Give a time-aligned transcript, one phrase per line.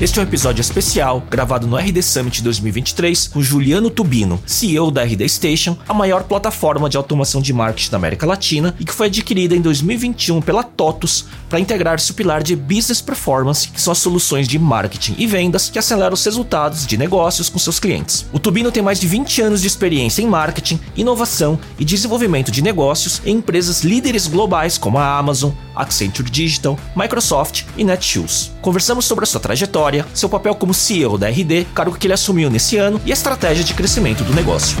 [0.00, 5.04] Este é um episódio especial, gravado no RD Summit 2023, com Juliano Tubino, CEO da
[5.04, 9.06] RD Station, a maior plataforma de automação de marketing da América Latina e que foi
[9.06, 13.98] adquirida em 2021 pela TOTUS para integrar seu pilar de Business Performance, que são as
[13.98, 18.26] soluções de marketing e vendas que aceleram os resultados de negócios com seus clientes.
[18.32, 22.62] O Tubino tem mais de 20 anos de experiência em marketing, inovação e desenvolvimento de
[22.62, 28.50] negócios em empresas líderes globais como a Amazon, Accenture Digital, Microsoft e Netshoes.
[28.60, 29.83] Conversamos sobre a sua trajetória,
[30.14, 33.64] seu papel como CEO da RD, cargo que ele assumiu nesse ano e a estratégia
[33.64, 34.76] de crescimento do negócio.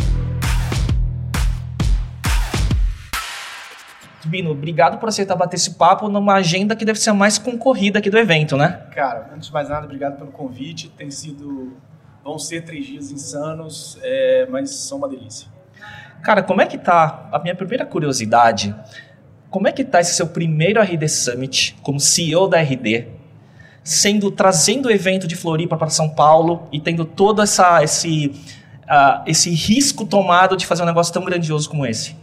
[4.24, 7.98] Bino, obrigado por aceitar bater esse papo numa agenda que deve ser a mais concorrida
[7.98, 8.82] aqui do evento, né?
[8.94, 10.88] Cara, antes de mais nada, obrigado pelo convite.
[10.88, 11.76] Tem sido.
[12.24, 15.46] Vão ser três dias insanos, é, mas são uma delícia.
[16.22, 17.28] Cara, como é que tá?
[17.30, 18.74] A minha primeira curiosidade,
[19.50, 23.06] como é que tá esse seu primeiro RD Summit como CEO da RD?
[23.84, 28.28] Sendo trazendo o evento de Floripa para São Paulo e tendo todo essa, esse,
[28.84, 32.16] uh, esse risco tomado de fazer um negócio tão grandioso como esse?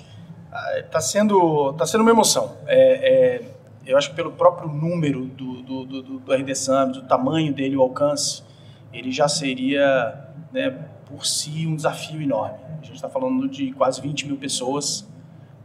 [0.79, 2.57] Está sendo, tá sendo uma emoção.
[2.65, 3.41] É, é,
[3.85, 7.77] eu acho que pelo próprio número do, do, do, do RD Summit, do tamanho dele,
[7.77, 8.43] o alcance,
[8.91, 10.71] ele já seria, né,
[11.05, 12.57] por si, um desafio enorme.
[12.81, 15.07] A gente está falando de quase 20 mil pessoas,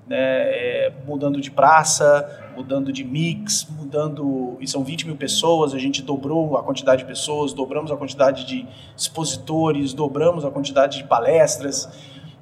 [0.06, 4.56] né, é, mudando de praça, mudando de mix, mudando.
[4.60, 8.46] E são 20 mil pessoas, a gente dobrou a quantidade de pessoas, dobramos a quantidade
[8.46, 11.88] de expositores, dobramos a quantidade de palestras.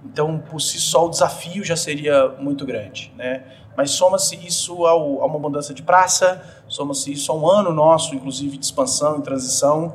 [0.04, 3.44] Então, por si só, o desafio já seria muito grande, né?
[3.76, 8.14] Mas soma-se isso ao, a uma mudança de praça, soma-se isso a um ano nosso,
[8.14, 9.94] inclusive, de expansão e transição,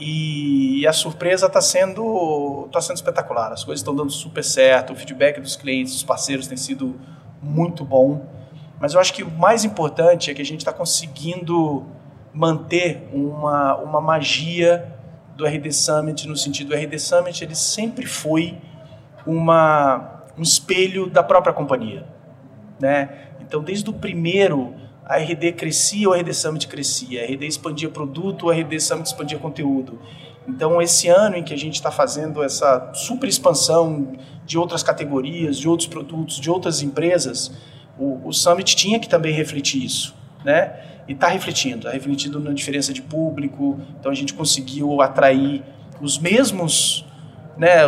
[0.00, 3.52] e, a surpresa está sendo, tá sendo espetacular.
[3.52, 6.98] As coisas estão dando super certo, o feedback dos clientes, dos parceiros tem sido
[7.42, 8.26] muito bom.
[8.80, 11.86] Mas eu acho que o mais importante é que a gente está conseguindo
[12.32, 14.96] manter uma, uma magia
[15.36, 18.56] do RD Summit, no sentido do RD Summit ele sempre foi
[19.26, 22.06] uma, um espelho da própria companhia.
[22.80, 23.28] Né?
[23.40, 24.74] Então, desde o primeiro,
[25.10, 29.38] a RD crescia, o RD Summit crescia, a RD expandia produto, o RD Summit expandia
[29.40, 29.98] conteúdo.
[30.46, 34.12] Então, esse ano em que a gente está fazendo essa super expansão
[34.46, 37.50] de outras categorias, de outros produtos, de outras empresas,
[37.98, 40.78] o, o Summit tinha que também refletir isso, né?
[41.08, 43.80] E está refletindo, está refletindo na diferença de público.
[43.98, 45.64] Então, a gente conseguiu atrair
[46.00, 47.04] os mesmos
[47.60, 47.80] né,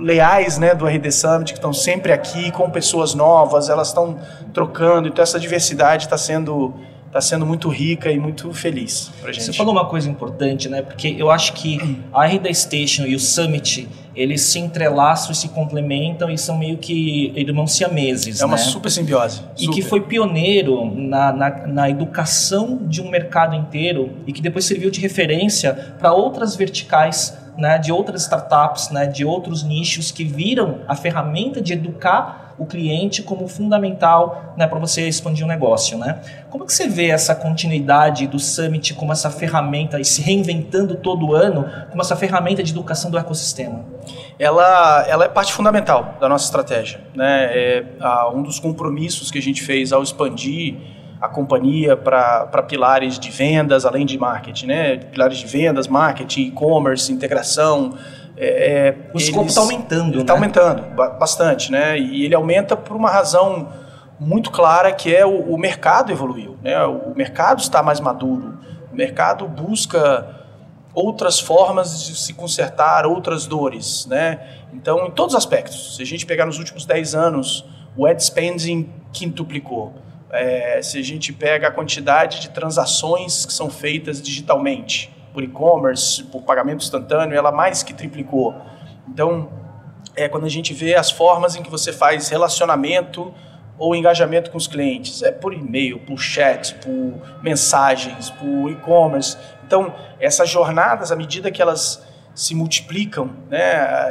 [0.00, 4.18] leais né, do RD Summit, que estão sempre aqui com pessoas novas, elas estão
[4.54, 6.72] trocando, então essa diversidade está sendo,
[7.12, 9.44] tá sendo muito rica e muito feliz para gente.
[9.44, 10.80] Você falou uma coisa importante, né?
[10.80, 13.86] Porque eu acho que a RD Station e o Summit
[14.16, 18.40] eles se entrelaçam e se complementam e são meio que irmãos siameses.
[18.40, 18.62] É uma né?
[18.62, 19.42] super simbiose.
[19.58, 19.74] E super.
[19.74, 24.90] que foi pioneiro na, na, na, educação de um mercado inteiro e que depois serviu
[24.90, 30.80] de referência para outras verticais né, de outras startups, né, de outros nichos que viram
[30.88, 35.98] a ferramenta de educar o cliente como fundamental né, para você expandir o um negócio.
[35.98, 36.20] Né?
[36.50, 41.34] Como que você vê essa continuidade do Summit como essa ferramenta e se reinventando todo
[41.34, 43.84] ano como essa ferramenta de educação do ecossistema?
[44.38, 47.00] Ela, ela é parte fundamental da nossa estratégia.
[47.14, 47.50] Né?
[47.52, 47.84] É,
[48.34, 50.76] um dos compromissos que a gente fez ao expandir
[51.22, 54.96] a companhia para pilares de vendas, além de marketing, né?
[54.96, 57.96] Pilares de vendas, marketing, e-commerce, integração.
[58.36, 60.38] É, é o escopo está aumentando, Está né?
[60.38, 60.82] aumentando
[61.20, 61.96] bastante, né?
[61.96, 63.68] E ele aumenta por uma razão
[64.18, 66.84] muito clara que é o, o mercado evoluiu, né?
[66.84, 68.58] O mercado está mais maduro,
[68.92, 70.26] o mercado busca
[70.92, 74.40] outras formas de se consertar outras dores, né?
[74.72, 75.94] Então, em todos os aspectos.
[75.94, 77.64] Se a gente pegar nos últimos 10 anos,
[77.96, 79.94] o ad spending quintuplicou.
[80.32, 86.22] É, se a gente pega a quantidade de transações que são feitas digitalmente, por e-commerce,
[86.24, 88.54] por pagamento instantâneo, ela mais que triplicou.
[89.08, 89.50] Então,
[90.14, 93.32] é quando a gente vê as formas em que você faz relacionamento
[93.78, 99.36] ou engajamento com os clientes, é por e-mail, por chat, por mensagens, por e-commerce.
[99.66, 103.60] Então, essas jornadas, à medida que elas se multiplicam, né,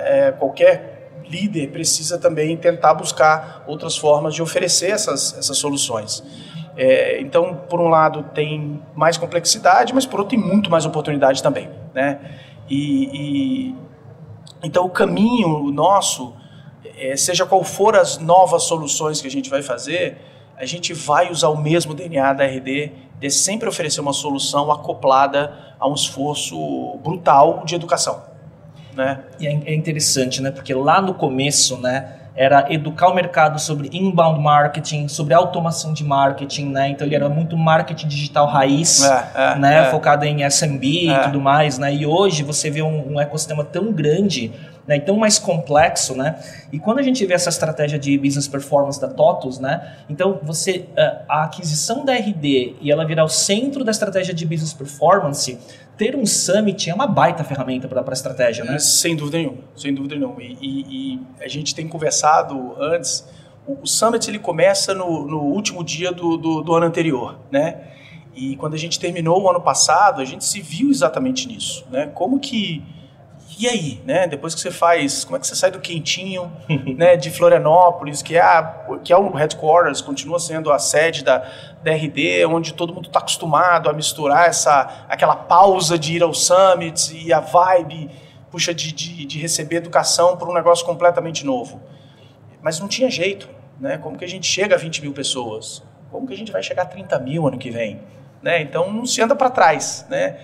[0.04, 6.24] é, qualquer líder precisa também tentar buscar outras formas de oferecer essas, essas soluções.
[6.76, 11.44] É, então, por um lado, tem mais complexidade, mas por outro, tem muito mais oportunidade
[11.44, 11.70] também.
[11.94, 12.20] Né?
[12.70, 13.76] E, e
[14.64, 16.34] então, o caminho nosso,
[16.98, 20.18] é, seja qual for as novas soluções que a gente vai fazer,
[20.56, 25.76] a gente vai usar o mesmo DNA da RD de sempre oferecer uma solução acoplada
[25.80, 28.24] a um esforço brutal de educação.
[28.96, 29.20] Né?
[29.40, 30.52] E é, é interessante, né?
[30.52, 32.18] Porque lá no começo, né?
[32.36, 36.90] era educar o mercado sobre inbound marketing, sobre automação de marketing, né?
[36.90, 39.88] Então ele era muito marketing digital raiz, é, é, né?
[39.88, 39.92] É.
[39.92, 41.20] Focado em SMB e é.
[41.20, 41.94] tudo mais, né?
[41.94, 44.52] E hoje você vê um, um ecossistema tão grande
[44.88, 46.40] né, e tão mais complexo, né?
[46.72, 49.98] E quando a gente vê essa estratégia de business performance da TOTUS, né?
[50.10, 54.46] Então você eh, a aquisição da RD e ela virar o centro da estratégia de
[54.46, 55.58] business performance,
[55.98, 58.80] ter um summit é uma baita ferramenta para a estratégia, né?
[58.80, 60.42] Sem dúvida nenhuma, sem dúvida nenhuma.
[60.42, 63.28] E, e, e a gente tem conversado antes.
[63.68, 67.82] O, o summit ele começa no, no último dia do, do, do ano anterior, né?
[68.34, 72.08] E quando a gente terminou o ano passado, a gente se viu exatamente nisso, né?
[72.14, 72.84] Como que
[73.60, 74.28] e aí, né?
[74.28, 76.52] Depois que você faz, como é que você sai do quentinho,
[76.98, 78.64] né, de Florianópolis, que é, a,
[79.04, 81.44] que é o headquarters, continua sendo a sede da,
[81.84, 87.16] RD, onde todo mundo está acostumado a misturar essa, aquela pausa de ir ao summit
[87.16, 88.10] e a vibe,
[88.52, 91.82] puxa, de, de, de receber educação por um negócio completamente novo.
[92.62, 93.50] Mas não tinha jeito,
[93.80, 93.98] né?
[93.98, 95.84] Como que a gente chega a 20 mil pessoas?
[96.12, 98.02] Como que a gente vai chegar a 30 mil ano que vem?
[98.42, 98.62] Né?
[98.62, 100.38] Então não se anda para trás, né?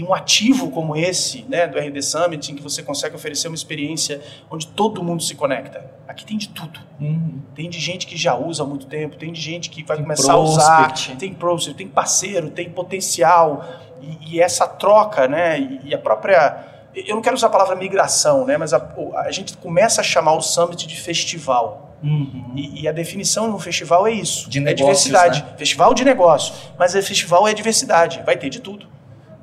[0.00, 3.54] E, um ativo como esse, né, do RD Summit, em que você consegue oferecer uma
[3.54, 5.84] experiência onde todo mundo se conecta.
[6.08, 6.80] Aqui tem de tudo.
[6.98, 7.40] Uhum.
[7.54, 10.04] Tem de gente que já usa há muito tempo, tem de gente que vai tem
[10.04, 10.70] começar prospect.
[10.70, 13.62] a usar, tem prospect, tem parceiro, tem potencial.
[14.00, 16.64] E, e essa troca, né, e, a própria...
[16.94, 18.82] Eu não quero usar a palavra migração, né, mas a,
[19.16, 21.98] a gente começa a chamar o Summit de festival.
[22.02, 22.52] Uhum.
[22.56, 25.42] E, e, a definição no festival é isso: de negócios, é diversidade.
[25.42, 25.58] Né?
[25.58, 26.54] Festival de negócio.
[26.78, 28.86] Mas o festival é diversidade, vai ter de tudo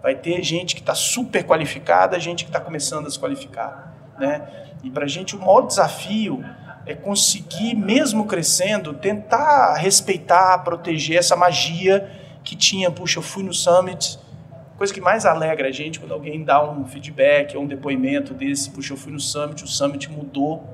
[0.08, 3.94] vai ter gente que está super qualificada, gente que está começando a se qualificar.
[4.18, 4.42] Né?
[4.82, 6.46] E para a gente o maior desafio
[6.86, 12.10] é conseguir, mesmo crescendo, tentar respeitar, proteger essa magia
[12.42, 12.90] que tinha.
[12.90, 14.18] Puxa, eu fui no Summit,
[14.78, 18.70] coisa que mais alegra a gente quando alguém dá um feedback ou um depoimento desse,
[18.70, 20.74] puxa, eu fui no Summit, o Summit mudou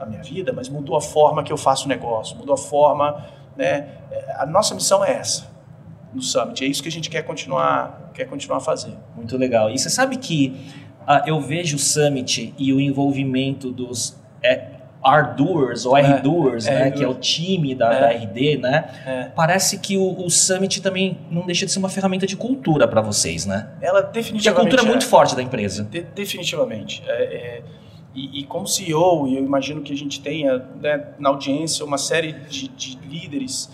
[0.00, 3.24] a minha vida, mas mudou a forma que eu faço negócio, mudou a forma,
[3.56, 3.98] né?
[4.36, 5.51] A nossa missão é essa
[6.14, 6.64] no Summit.
[6.64, 8.94] É isso que a gente quer continuar, quer continuar a fazer.
[9.16, 9.70] Muito legal.
[9.70, 10.54] E você sabe que
[11.02, 14.72] uh, eu vejo o Summit e o envolvimento dos é,
[15.04, 18.00] R-Doers ou R-Doers, é, né, que é o time da, é.
[18.00, 18.90] da RD, né?
[19.04, 19.24] É.
[19.34, 23.00] Parece que o, o, Summit também não deixa de ser uma ferramenta de cultura para
[23.00, 23.68] vocês, né?
[23.80, 24.42] Ela definitivamente.
[24.42, 25.82] Que a cultura é muito forte da empresa.
[25.84, 27.02] De, definitivamente.
[27.06, 27.62] É,
[28.14, 31.98] e, e, como CEO, e eu imagino que a gente tenha né, na audiência uma
[31.98, 33.70] série de, de líderes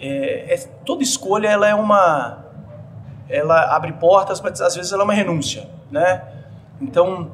[0.00, 2.46] é, é, toda escolha ela é uma
[3.28, 6.26] ela abre portas mas às vezes ela é uma renúncia né
[6.80, 7.32] então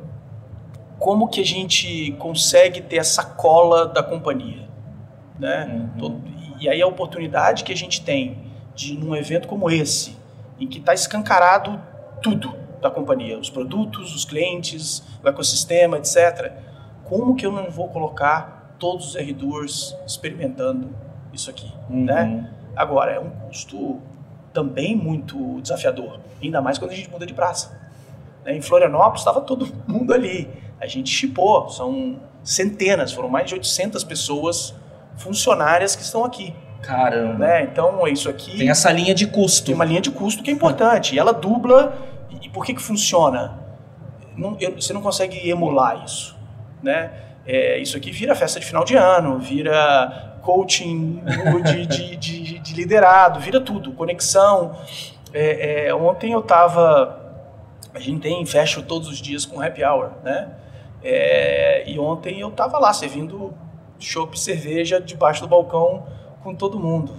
[0.99, 4.69] como que a gente consegue ter essa cola da companhia
[5.39, 6.21] né uhum.
[6.59, 10.17] e aí a oportunidade que a gente tem de num evento como esse
[10.59, 11.81] em que está escancarado
[12.21, 16.53] tudo da companhia os produtos os clientes o ecossistema etc
[17.05, 20.91] como que eu não vou colocar todos os R2 experimentando
[21.33, 22.05] isso aqui, uhum.
[22.05, 22.51] né?
[22.77, 24.01] Agora, é um custo
[24.53, 27.79] também muito desafiador, ainda mais quando a gente muda de praça.
[28.45, 28.57] Né?
[28.57, 30.49] Em Florianópolis estava todo mundo ali.
[30.81, 34.75] A gente chipou, são centenas, foram mais de 800 pessoas
[35.17, 36.55] funcionárias que estão aqui.
[36.83, 37.47] Caramba.
[37.47, 37.63] Né?
[37.65, 38.57] Então, é isso aqui.
[38.59, 39.67] Tem essa linha de custo.
[39.67, 41.15] Tem uma linha de custo que é importante.
[41.15, 41.97] E ela dubla.
[42.43, 43.59] E por que, que funciona?
[44.37, 46.37] Não, eu, você não consegue emular isso.
[46.83, 47.11] Né?
[47.47, 51.21] É, isso aqui vira festa de final de ano, vira coaching
[51.65, 54.79] de, de, de, de liderado, vira tudo, conexão.
[55.35, 57.21] É, é, ontem eu estava,
[57.93, 60.53] a gente tem fecho todos os dias com happy hour, né?
[61.03, 63.53] É, e ontem eu estava lá servindo
[63.99, 66.07] chopp cerveja debaixo do balcão
[66.45, 67.15] com todo mundo.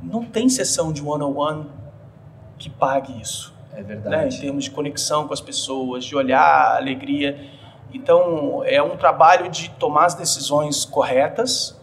[0.00, 1.66] Não tem sessão de one-on-one
[2.56, 3.52] que pague isso.
[3.72, 4.16] É verdade.
[4.16, 4.28] Né?
[4.28, 7.50] Em termos de conexão com as pessoas, de olhar alegria.
[7.92, 11.76] Então, é um trabalho de tomar as decisões corretas,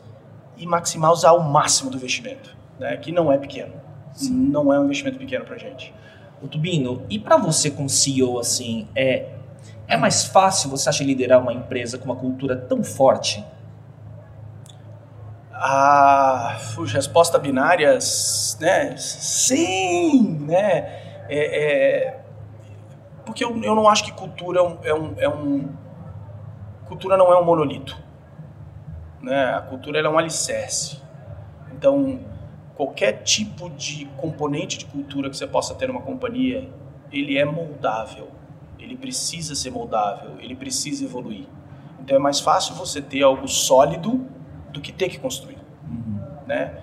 [0.61, 2.95] e maximizar o máximo do investimento, né?
[2.97, 3.73] que não é pequeno.
[4.13, 4.31] Sim.
[4.31, 5.93] Não é um investimento pequeno para gente.
[6.41, 9.29] O Tubino, e para você como CEO, assim, é,
[9.87, 13.43] é mais fácil, você acha, liderar uma empresa com uma cultura tão forte?
[15.53, 17.93] Ah, resposta binária,
[18.59, 18.97] né?
[18.97, 21.25] Sim, né?
[21.29, 21.37] É,
[22.09, 22.19] é,
[23.25, 25.69] porque eu, eu não acho que cultura é um, é um, é um
[26.87, 27.95] cultura não é um monolito
[29.21, 29.53] né?
[29.53, 30.99] A cultura é um alicerce.
[31.71, 32.19] Então,
[32.75, 36.69] qualquer tipo de componente de cultura que você possa ter numa companhia,
[37.11, 38.29] ele é moldável.
[38.79, 41.45] Ele precisa ser moldável, ele precisa evoluir.
[41.99, 44.25] Então é mais fácil você ter algo sólido
[44.71, 46.19] do que ter que construir, uhum.
[46.47, 46.79] né?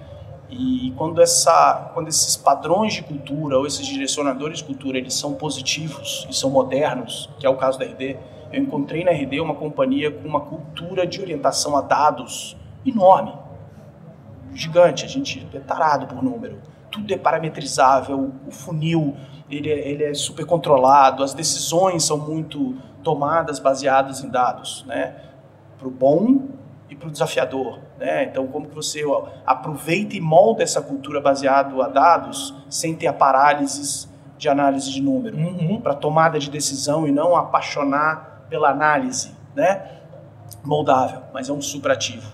[0.51, 5.35] E quando, essa, quando esses padrões de cultura ou esses direcionadores de cultura eles são
[5.35, 8.17] positivos e são modernos, que é o caso da RD,
[8.53, 13.33] eu encontrei na RD uma companhia com uma cultura de orientação a dados enorme,
[14.55, 15.05] gigante.
[15.05, 16.59] A gente é tarado por número.
[16.91, 19.15] Tudo é parametrizável, o funil
[19.51, 25.15] ele é, ele é super controlado, as decisões são muito tomadas baseadas em dados, né?
[25.79, 26.49] Para o bom
[26.91, 27.79] e para o desafiador.
[27.99, 28.25] Né?
[28.25, 29.03] Então, como que você
[29.47, 35.03] aproveita e molda essa cultura baseado a dados sem ter a parálise de análise de
[35.03, 35.81] número, uhum.
[35.81, 39.99] para tomada de decisão e não apaixonar pela análise, né?
[40.65, 42.31] Moldável, mas é um superativo.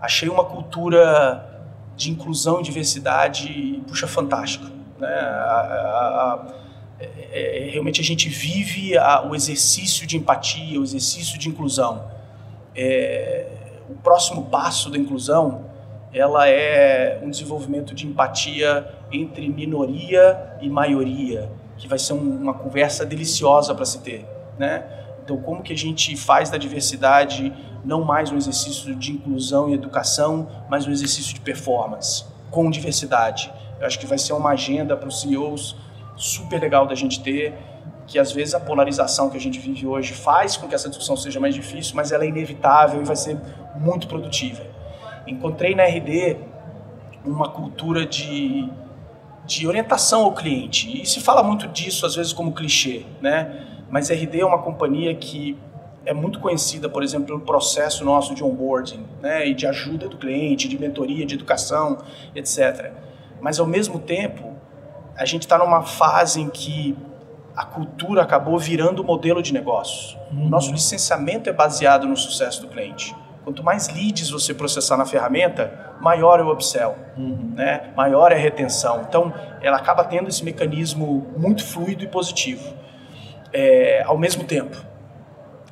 [0.00, 1.62] Achei uma cultura
[1.96, 4.70] de inclusão e diversidade, puxa, fantástica.
[4.98, 5.08] Né?
[5.08, 6.54] A, a, a,
[7.00, 8.92] é, é, realmente a gente vive
[9.28, 12.04] o exercício de empatia, o exercício de inclusão.
[12.74, 13.46] É,
[13.88, 15.66] o próximo passo da inclusão
[16.12, 22.54] ela é um desenvolvimento de empatia entre minoria e maioria, que vai ser um, uma
[22.54, 24.26] conversa deliciosa para se ter,
[24.58, 24.84] né?
[25.28, 27.52] Então, como que a gente faz da diversidade
[27.84, 33.52] não mais um exercício de inclusão e educação, mas um exercício de performance com diversidade?
[33.78, 35.76] Eu acho que vai ser uma agenda para os CEOs
[36.16, 37.52] super legal da gente ter
[38.06, 41.14] que às vezes a polarização que a gente vive hoje faz com que essa discussão
[41.14, 43.38] seja mais difícil, mas ela é inevitável e vai ser
[43.76, 44.62] muito produtiva.
[45.26, 46.38] Encontrei na RD
[47.22, 48.66] uma cultura de,
[49.44, 53.67] de orientação ao cliente, e se fala muito disso às vezes como clichê, né?
[53.90, 55.58] Mas a RD é uma companhia que
[56.04, 59.46] é muito conhecida, por exemplo, pelo processo nosso de onboarding, né?
[59.46, 61.98] E de ajuda do cliente, de mentoria, de educação,
[62.34, 62.92] etc.
[63.40, 64.54] Mas ao mesmo tempo,
[65.16, 66.96] a gente está numa fase em que
[67.54, 70.16] a cultura acabou virando o modelo de negócio.
[70.30, 70.48] Uhum.
[70.48, 73.14] Nosso licenciamento é baseado no sucesso do cliente.
[73.42, 77.52] Quanto mais leads você processar na ferramenta, maior é o upsell, uhum.
[77.56, 77.90] né?
[77.96, 79.02] maior é a retenção.
[79.08, 82.74] Então, ela acaba tendo esse mecanismo muito fluido e positivo.
[83.52, 84.76] É, ao mesmo tempo,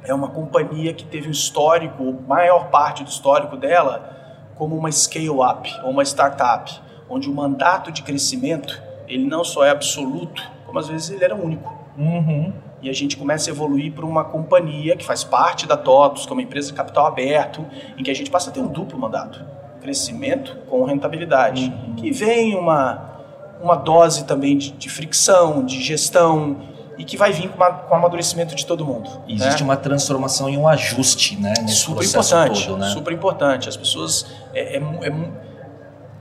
[0.04, 4.14] é uma companhia que teve um histórico, maior parte do histórico dela,
[4.54, 6.73] como uma scale-up ou uma startup,
[7.09, 11.35] onde o mandato de crescimento ele não só é absoluto, como às vezes ele era
[11.35, 11.73] único.
[11.97, 12.52] Uhum.
[12.83, 16.33] E a gente começa a evoluir para uma companhia que faz parte da TOTUS, que
[16.33, 17.64] é uma empresa de capital aberto,
[17.97, 19.45] em que a gente passa a ter um duplo mandato.
[19.80, 21.73] Crescimento com rentabilidade.
[21.73, 21.95] Uhum.
[21.95, 23.23] Que vem uma,
[23.62, 26.59] uma dose também de, de, fricção, de gestão,
[26.99, 29.11] e que vai vir com, uma, com o amadurecimento de todo mundo.
[29.29, 29.65] Existe né?
[29.65, 31.53] uma transformação e um ajuste, né?
[31.61, 32.88] Nesse super importante, todo, né?
[32.88, 33.69] super importante.
[33.69, 34.26] As pessoas...
[34.55, 35.12] É, é, é,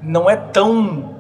[0.02, 1.16] não é tão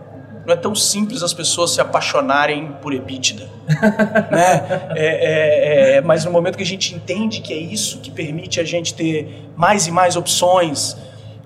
[0.46, 3.50] não é tão simples as pessoas se apaixonarem por epítida.
[4.32, 4.92] né?
[4.96, 8.60] É, é, é, mas no momento que a gente entende que é isso que permite
[8.60, 10.96] a gente ter mais e mais opções,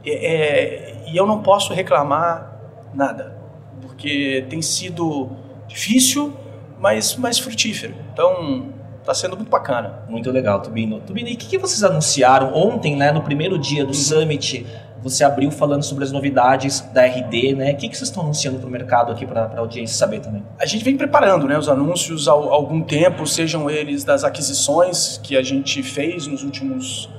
[0.06, 2.60] é, e eu não posso reclamar
[2.94, 3.38] nada,
[3.82, 5.30] porque tem sido
[5.68, 6.34] difícil,
[6.80, 7.94] mas, mas frutífero.
[8.14, 10.04] Então, está sendo muito bacana.
[10.08, 11.00] Muito legal, Tubino.
[11.02, 13.94] Tubino, e o que, que, vocês anunciaram ontem, né, no primeiro dia do uhum.
[13.94, 14.66] Summit?
[15.02, 17.72] Você abriu falando sobre as novidades da RD, né?
[17.72, 20.44] O que, que vocês estão anunciando para o mercado aqui para a audiência saber também?
[20.60, 25.38] A gente vem preparando né, os anúncios há algum tempo, sejam eles das aquisições que
[25.38, 27.10] a gente fez nos últimos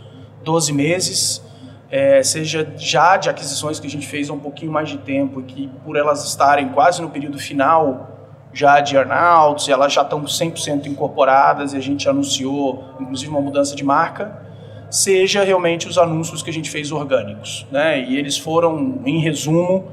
[0.45, 1.43] 12 meses,
[1.91, 5.41] é, seja já de aquisições que a gente fez há um pouquinho mais de tempo
[5.41, 8.10] e que por elas estarem quase no período final
[8.53, 13.77] já de earnouts, elas já estão 100% incorporadas e a gente anunciou inclusive uma mudança
[13.77, 14.51] de marca
[14.91, 17.65] seja realmente os anúncios que a gente fez orgânicos.
[17.71, 18.03] Né?
[18.03, 19.89] E eles foram, em resumo,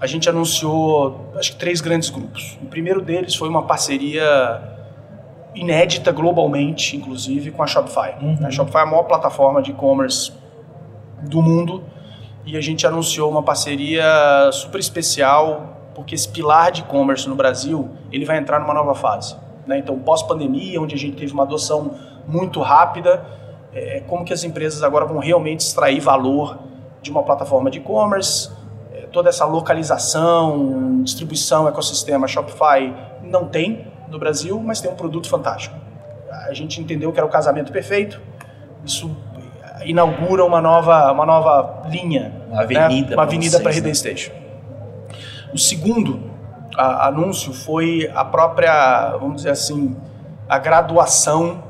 [0.00, 2.58] a gente anunciou acho que três grandes grupos.
[2.60, 4.60] O primeiro deles foi uma parceria
[5.54, 8.14] inédita globalmente, inclusive, com a Shopify.
[8.20, 8.38] Uhum.
[8.44, 10.32] A Shopify é a maior plataforma de e-commerce
[11.22, 11.84] do mundo
[12.44, 14.04] e a gente anunciou uma parceria
[14.52, 19.36] super especial porque esse pilar de e-commerce no Brasil ele vai entrar numa nova fase.
[19.66, 19.78] Né?
[19.78, 21.92] Então, pós-pandemia, onde a gente teve uma adoção
[22.26, 23.24] muito rápida,
[23.72, 26.58] é, como que as empresas agora vão realmente extrair valor
[27.00, 28.50] de uma plataforma de e-commerce,
[28.92, 35.28] é, toda essa localização, distribuição, ecossistema Shopify não tem no Brasil, mas tem um produto
[35.28, 35.76] fantástico.
[36.30, 38.20] A gente entendeu que era o casamento perfeito,
[38.84, 39.10] isso
[39.84, 43.16] inaugura uma nova, uma nova linha, uma avenida, né?
[43.16, 44.43] uma avenida para a Hidden né?
[45.54, 46.20] O segundo
[46.76, 49.96] a, anúncio foi a própria, vamos dizer assim,
[50.48, 51.62] a graduação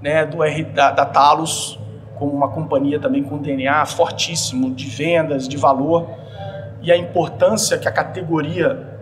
[0.00, 1.78] né, do R, da, da Talos,
[2.18, 6.08] como uma companhia também com DNA fortíssimo de vendas, de valor,
[6.80, 8.98] e a importância que a categoria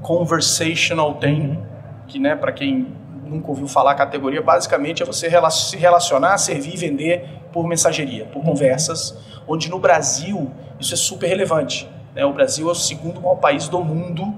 [0.00, 1.62] conversational tem, uhum.
[2.06, 2.94] que né, para quem
[3.26, 8.24] nunca ouviu falar a categoria, basicamente é você se relacionar, servir e vender por mensageria,
[8.24, 8.46] por uhum.
[8.46, 9.14] conversas,
[9.46, 11.94] onde no Brasil isso é super relevante.
[12.16, 12.24] Né?
[12.24, 14.34] O Brasil é o segundo maior país do mundo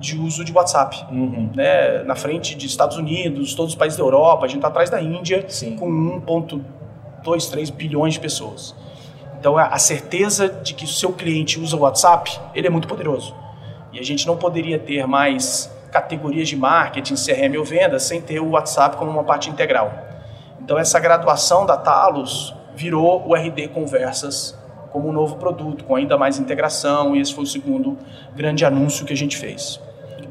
[0.00, 1.06] de uso de WhatsApp.
[1.10, 1.50] Uhum.
[1.54, 2.02] Né?
[2.02, 5.00] Na frente de Estados Unidos, todos os países da Europa, a gente está atrás da
[5.00, 5.76] Índia, Sim.
[5.76, 8.74] com 1,2, 3 bilhões de pessoas.
[9.38, 13.34] Então, a certeza de que o seu cliente usa o WhatsApp, ele é muito poderoso.
[13.90, 18.38] E a gente não poderia ter mais categorias de marketing, CRM ou vendas sem ter
[18.40, 19.92] o WhatsApp como uma parte integral.
[20.60, 24.59] Então, essa graduação da Talos virou o RD Conversas
[24.92, 27.96] como um novo produto, com ainda mais integração, e esse foi o segundo
[28.34, 29.80] grande anúncio que a gente fez.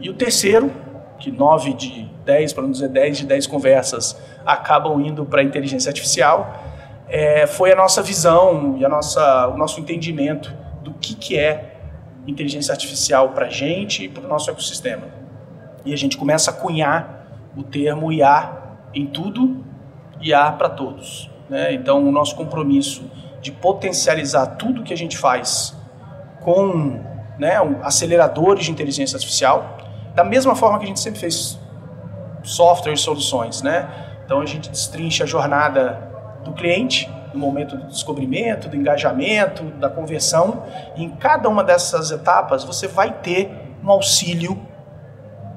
[0.01, 0.71] E o terceiro,
[1.17, 5.43] que 9 de 10, para não dizer 10 de 10 conversas, acabam indo para a
[5.43, 6.53] inteligência artificial,
[7.07, 11.77] é, foi a nossa visão e a nossa, o nosso entendimento do que, que é
[12.27, 15.07] inteligência artificial para a gente e para o nosso ecossistema.
[15.83, 17.25] E a gente começa a cunhar
[17.57, 18.57] o termo IA
[18.93, 19.63] em tudo,
[20.21, 21.29] IA para todos.
[21.49, 21.73] Né?
[21.73, 23.09] Então, o nosso compromisso
[23.41, 25.75] de potencializar tudo que a gente faz
[26.41, 27.01] com
[27.37, 29.77] né, um, aceleradores de inteligência artificial,
[30.13, 31.57] da mesma forma que a gente sempre fez
[32.43, 33.61] software e soluções.
[33.61, 33.89] Né?
[34.25, 36.09] Então, a gente destrincha a jornada
[36.43, 40.63] do cliente, no momento do descobrimento, do engajamento, da conversão.
[40.95, 43.51] E em cada uma dessas etapas, você vai ter
[43.83, 44.59] um auxílio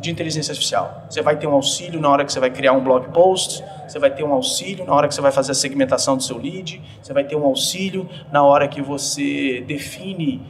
[0.03, 1.05] de inteligência artificial.
[1.09, 3.99] Você vai ter um auxílio na hora que você vai criar um blog post, você
[3.99, 6.83] vai ter um auxílio na hora que você vai fazer a segmentação do seu lead,
[7.01, 10.43] você vai ter um auxílio na hora que você define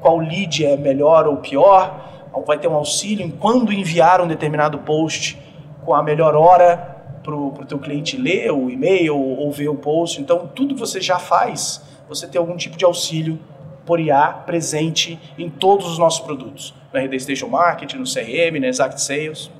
[0.00, 4.78] qual lead é melhor ou pior, vai ter um auxílio em quando enviar um determinado
[4.78, 5.38] post
[5.84, 6.76] com a melhor hora
[7.22, 10.20] para o teu cliente ler o e-mail ou ver o post.
[10.20, 13.38] Então, tudo que você já faz, você tem algum tipo de auxílio
[13.84, 16.74] por IA presente em todos os nossos produtos.
[16.92, 19.50] No RD Station Marketing, no CRM, na Exact Sales.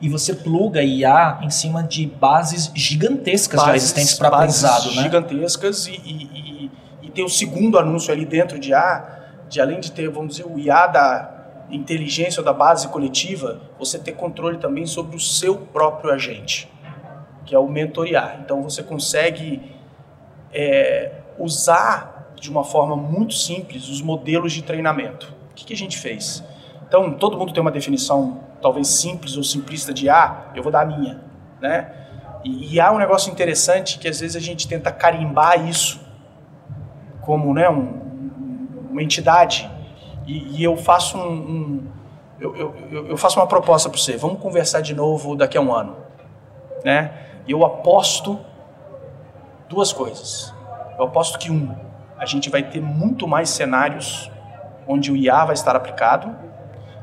[0.00, 5.02] E você pluga IA em cima de bases gigantescas bases, já existentes para aprendizado, né?
[5.02, 6.70] gigantescas e, e, e,
[7.02, 9.04] e, tem o segundo anúncio ali dentro de IA,
[9.48, 11.36] de além de ter, vamos dizer, o IA da
[11.70, 16.70] inteligência ou da base coletiva, você ter controle também sobre o seu próprio agente,
[17.46, 18.38] que é o mentorear.
[18.44, 19.62] Então você consegue
[20.52, 25.34] é, usar de uma forma muito simples os modelos de treinamento.
[25.50, 26.44] O que, que a gente fez?
[26.86, 30.82] Então, todo mundo tem uma definição talvez simples ou simplista de A, eu vou dar
[30.82, 31.22] a minha,
[31.60, 31.92] né?
[32.44, 36.00] E, e há um negócio interessante que às vezes a gente tenta carimbar isso
[37.22, 39.68] como né, um, uma entidade
[40.26, 41.86] e, e eu faço um, um
[42.38, 45.72] eu, eu, eu, faço uma proposta para você, vamos conversar de novo daqui a um
[45.72, 45.96] ano,
[46.84, 47.12] né?
[47.48, 48.38] Eu aposto
[49.68, 50.54] duas coisas.
[50.98, 51.74] Eu aposto que um,
[52.18, 54.30] a gente vai ter muito mais cenários
[54.86, 56.34] onde o IA vai estar aplicado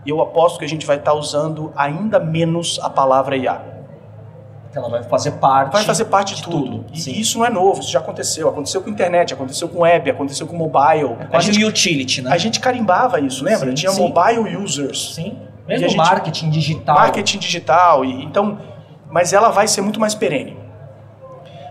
[0.05, 3.73] e eu aposto que a gente vai estar usando ainda menos a palavra IA.
[4.75, 5.73] Ela vai fazer parte.
[5.73, 6.65] Vai fazer parte de, de tudo.
[6.65, 6.85] tudo.
[6.91, 7.11] E Sim.
[7.11, 8.49] isso não é novo, isso já aconteceu.
[8.49, 11.15] Aconteceu com internet, aconteceu com web, aconteceu com mobile.
[11.19, 12.31] É quase a gente, utility, né?
[12.31, 13.69] A gente carimbava isso, lembra?
[13.69, 14.01] Sim, Tinha sim.
[14.01, 15.13] mobile users.
[15.13, 15.37] Sim.
[15.67, 16.95] Mesmo gente, marketing digital.
[16.95, 18.03] Marketing digital.
[18.03, 18.57] E, então,
[19.09, 20.57] mas ela vai ser muito mais perene.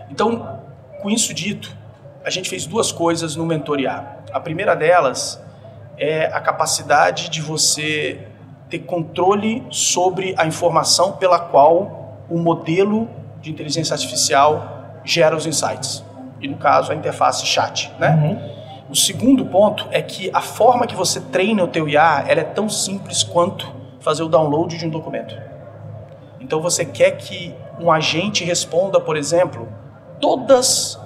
[0.09, 0.59] Então,
[1.01, 1.75] com isso dito,
[2.23, 4.19] a gente fez duas coisas no mentorear.
[4.31, 5.41] A primeira delas
[5.97, 8.27] é a capacidade de você
[8.69, 13.09] ter controle sobre a informação pela qual o modelo
[13.41, 16.03] de inteligência artificial gera os insights.
[16.41, 18.09] E no caso, a interface chat, né?
[18.15, 18.53] Uhum.
[18.89, 22.43] O segundo ponto é que a forma que você treina o teu IA, ela é
[22.43, 25.35] tão simples quanto fazer o download de um documento.
[26.39, 29.67] Então você quer que um agente responda, por exemplo,
[30.19, 30.99] todas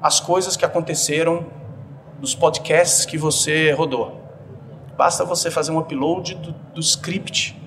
[0.00, 1.46] as coisas que aconteceram
[2.18, 4.20] dos podcasts que você rodou.
[4.96, 7.60] Basta você fazer um upload do, do script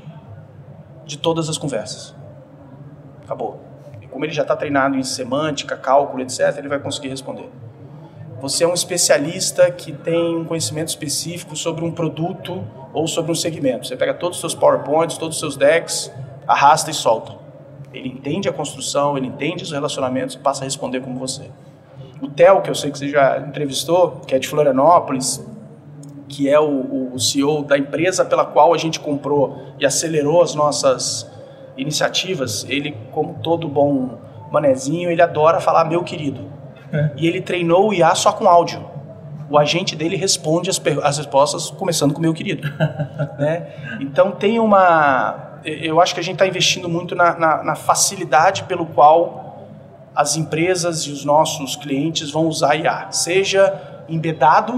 [1.06, 2.15] de todas as conversas.
[3.24, 3.60] Acabou.
[4.02, 7.50] E como ele já está treinado em semântica, cálculo, etc., ele vai conseguir responder.
[8.41, 12.63] Você é um especialista que tem um conhecimento específico sobre um produto
[12.94, 13.88] ou sobre um segmento.
[13.88, 16.12] Você pega todos os seus PowerPoints, todos os seus decks,
[16.48, 17.36] arrasta e solta.
[17.94, 21.52] Ele entende a construção, ele entende os relacionamentos e passa a responder como você.
[22.21, 25.43] O Theo, que eu sei que você já entrevistou, que é de Florianópolis,
[26.29, 30.55] que é o, o CEO da empresa pela qual a gente comprou e acelerou as
[30.55, 31.29] nossas
[31.75, 34.19] iniciativas, ele, como todo bom
[34.51, 36.49] manezinho, ele adora falar meu querido.
[36.91, 37.12] É.
[37.17, 38.86] E ele treinou o IA só com áudio.
[39.49, 42.67] O agente dele responde as, as respostas começando com meu querido.
[43.39, 43.67] né?
[43.99, 45.60] Então tem uma...
[45.63, 49.51] Eu acho que a gente está investindo muito na, na, na facilidade pelo qual
[50.15, 54.74] as empresas e os nossos clientes vão usar IA, seja embedado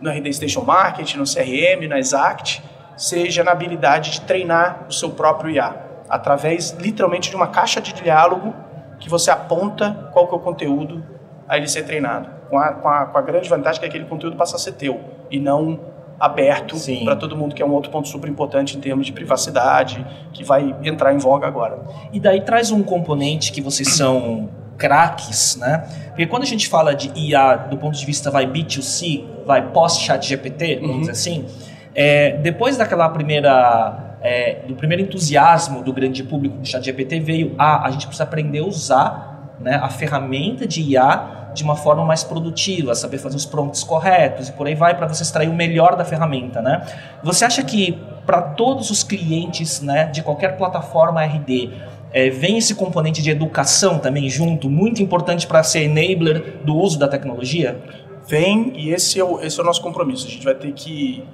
[0.00, 2.62] no RD Station Marketing, no CRM, na Exact,
[2.96, 5.74] seja na habilidade de treinar o seu próprio IA,
[6.08, 8.54] através literalmente de uma caixa de diálogo
[8.98, 11.04] que você aponta qual que é o conteúdo
[11.48, 14.36] a ele ser treinado, com a, com a, com a grande vantagem que aquele conteúdo
[14.36, 15.78] passa a ser teu e não
[16.18, 20.04] aberto para todo mundo, que é um outro ponto super importante em termos de privacidade,
[20.32, 21.78] que vai entrar em voga agora.
[22.12, 25.86] E daí traz um componente que vocês são craques, né?
[26.08, 30.26] Porque quando a gente fala de IA do ponto de vista vai B2C, vai pós-chat
[30.26, 31.00] GPT, vamos uhum.
[31.00, 31.46] dizer assim,
[31.94, 37.54] é, depois daquela primeira é, do primeiro entusiasmo do grande público do chat GPT veio
[37.58, 41.74] a ah, a gente precisa aprender a usar né, a ferramenta de IA de uma
[41.74, 45.48] forma mais produtiva, saber fazer os prompts corretos e por aí vai para você extrair
[45.48, 46.86] o melhor da ferramenta, né?
[47.22, 51.70] Você acha que para todos os clientes, né, de qualquer plataforma RD,
[52.12, 56.98] é, vem esse componente de educação também junto, muito importante para ser enabler do uso
[56.98, 57.80] da tecnologia?
[58.28, 60.26] Vem, e esse é, o, esse é o nosso compromisso.
[60.26, 61.24] A gente vai ter que.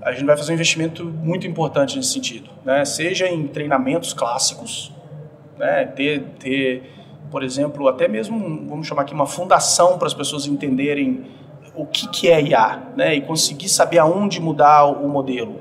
[0.00, 2.50] A gente vai fazer um investimento muito importante nesse sentido.
[2.64, 2.84] Né?
[2.84, 4.90] Seja em treinamentos clássicos,
[5.58, 5.84] né?
[5.84, 6.82] ter, ter,
[7.32, 11.24] por exemplo, até mesmo, vamos chamar aqui, uma fundação para as pessoas entenderem
[11.74, 13.14] o que, que é IA né?
[13.14, 15.58] e conseguir saber aonde mudar o modelo.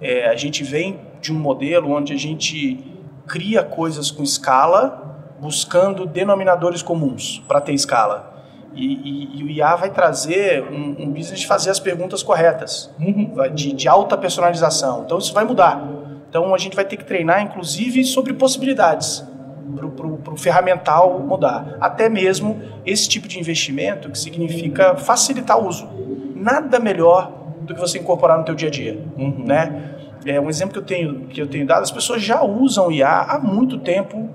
[0.00, 2.82] É, a gente vem de um modelo onde a gente
[3.26, 8.42] cria coisas com escala, buscando denominadores comuns para ter escala.
[8.74, 12.90] E, e, e, o IA vai trazer um, um, business de fazer as perguntas corretas,
[12.98, 13.34] uhum.
[13.52, 15.02] de, de, alta personalização.
[15.04, 15.86] Então isso vai mudar.
[16.30, 19.28] Então a gente vai ter que treinar, inclusive, sobre possibilidades
[19.70, 21.76] para o ferramental mudar.
[21.80, 25.88] Até mesmo esse tipo de investimento que significa facilitar o uso.
[26.34, 29.44] Nada melhor do que você incorporar no teu dia a dia, uhum.
[29.44, 29.94] né?
[30.24, 33.08] É um exemplo que eu tenho que eu tenho dado, as pessoas já usam IA
[33.08, 34.28] há muito tempo,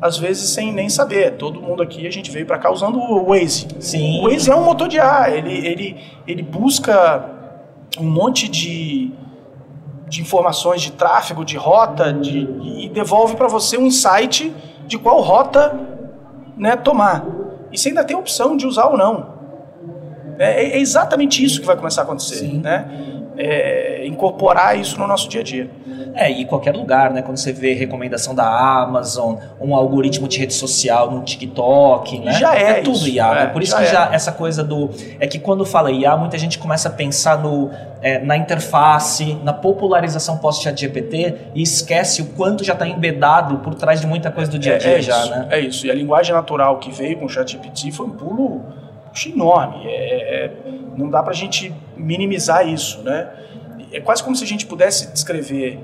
[0.00, 1.32] às vezes sem nem saber.
[1.32, 3.68] Todo mundo aqui a gente veio para cá usando o Waze.
[3.78, 4.20] Sim.
[4.20, 7.24] O Waze é um motor de IA, ele ele ele busca
[7.98, 9.12] um monte de
[10.10, 12.40] de informações de tráfego, de rota, de,
[12.80, 14.52] e devolve para você um insight
[14.90, 15.78] de qual rota
[16.56, 17.24] né, tomar.
[17.70, 19.38] E você ainda tem a opção de usar ou não.
[20.36, 22.38] É, é exatamente isso que vai começar a acontecer.
[22.38, 22.58] Sim.
[22.58, 23.19] Né?
[23.40, 25.70] É, incorporar isso no nosso dia a dia.
[26.14, 27.22] É, e qualquer lugar, né?
[27.22, 28.46] Quando você vê recomendação da
[28.82, 32.32] Amazon, um algoritmo de rede social no TikTok, né?
[32.32, 32.70] Já é.
[32.70, 33.42] É tudo isso, IA, né?
[33.44, 34.14] É, por isso já que já é.
[34.14, 34.90] essa coisa do.
[35.18, 37.70] É que quando fala IA, muita gente começa a pensar no,
[38.02, 43.74] é, na interface, na popularização pós-chat GPT e esquece o quanto já está embedado por
[43.74, 45.46] trás de muita coisa do dia a dia é, já, isso, né?
[45.50, 45.86] É isso.
[45.86, 48.64] E a linguagem natural que veio com o chat GPT foi um pulo
[49.26, 49.86] enorme.
[49.86, 50.50] É,
[50.96, 53.30] não dá para a gente minimizar isso, né?
[53.92, 55.80] É quase como se a gente pudesse descrever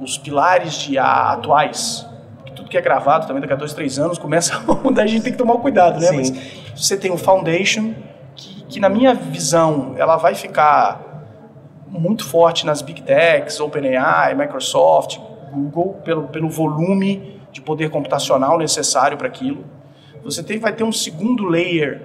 [0.00, 2.06] os pilares de atuais,
[2.44, 5.06] que tudo que é gravado também daqui a dois, três anos começa a mudar, a
[5.06, 6.06] gente tem que tomar cuidado, né?
[6.08, 6.16] Sim.
[6.16, 6.30] Mas
[6.76, 7.94] você tem o Foundation,
[8.34, 11.08] que, que na minha visão ela vai ficar
[11.88, 15.18] muito forte nas Big Techs, OpenAI, Microsoft,
[15.50, 19.64] Google, pelo, pelo volume de poder computacional necessário para aquilo.
[20.22, 22.02] Você tem, vai ter um segundo layer,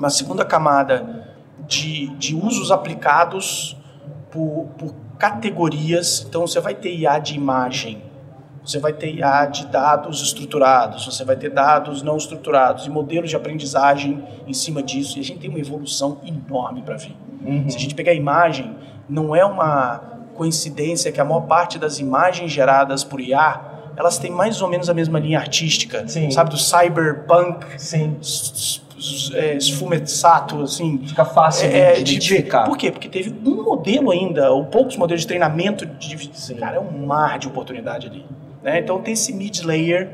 [0.00, 1.26] uma segunda camada
[1.68, 3.76] de, de usos aplicados
[4.30, 6.24] por, por categorias.
[6.26, 8.02] Então, você vai ter IA de imagem,
[8.64, 13.28] você vai ter IA de dados estruturados, você vai ter dados não estruturados e modelos
[13.28, 15.18] de aprendizagem em cima disso.
[15.18, 17.14] E a gente tem uma evolução enorme para vir.
[17.44, 17.68] Uhum.
[17.68, 18.74] Se a gente pegar a imagem,
[19.06, 20.02] não é uma
[20.34, 24.88] coincidência que a maior parte das imagens geradas por IA elas têm mais ou menos
[24.88, 26.30] a mesma linha artística, Sim.
[26.30, 28.16] sabe, do cyberpunk, Sim
[29.34, 31.00] é, esfumeçato, assim.
[31.06, 32.64] Fica fácil é, de, de identificar.
[32.64, 32.90] Por quê?
[32.90, 35.86] Porque teve um modelo ainda, ou poucos modelos de treinamento.
[35.86, 36.56] De, Sim.
[36.56, 38.24] Cara, é um mar de oportunidade ali.
[38.62, 38.80] Né?
[38.80, 40.10] Então tem esse mid-layer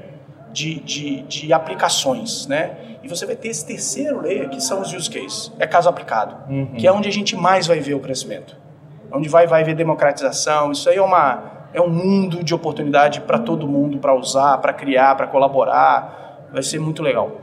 [0.53, 2.77] de, de, de, aplicações, né?
[3.03, 5.53] E você vai ter esse terceiro layer, que são os use cases.
[5.59, 6.51] É caso aplicado.
[6.51, 6.75] Uhum.
[6.77, 8.57] Que é onde a gente mais vai ver o crescimento.
[9.13, 10.73] Onde vai, vai ver democratização.
[10.73, 14.73] Isso aí é uma é um mundo de oportunidade para todo mundo, para usar, para
[14.73, 16.47] criar, para colaborar.
[16.51, 17.41] Vai ser muito legal.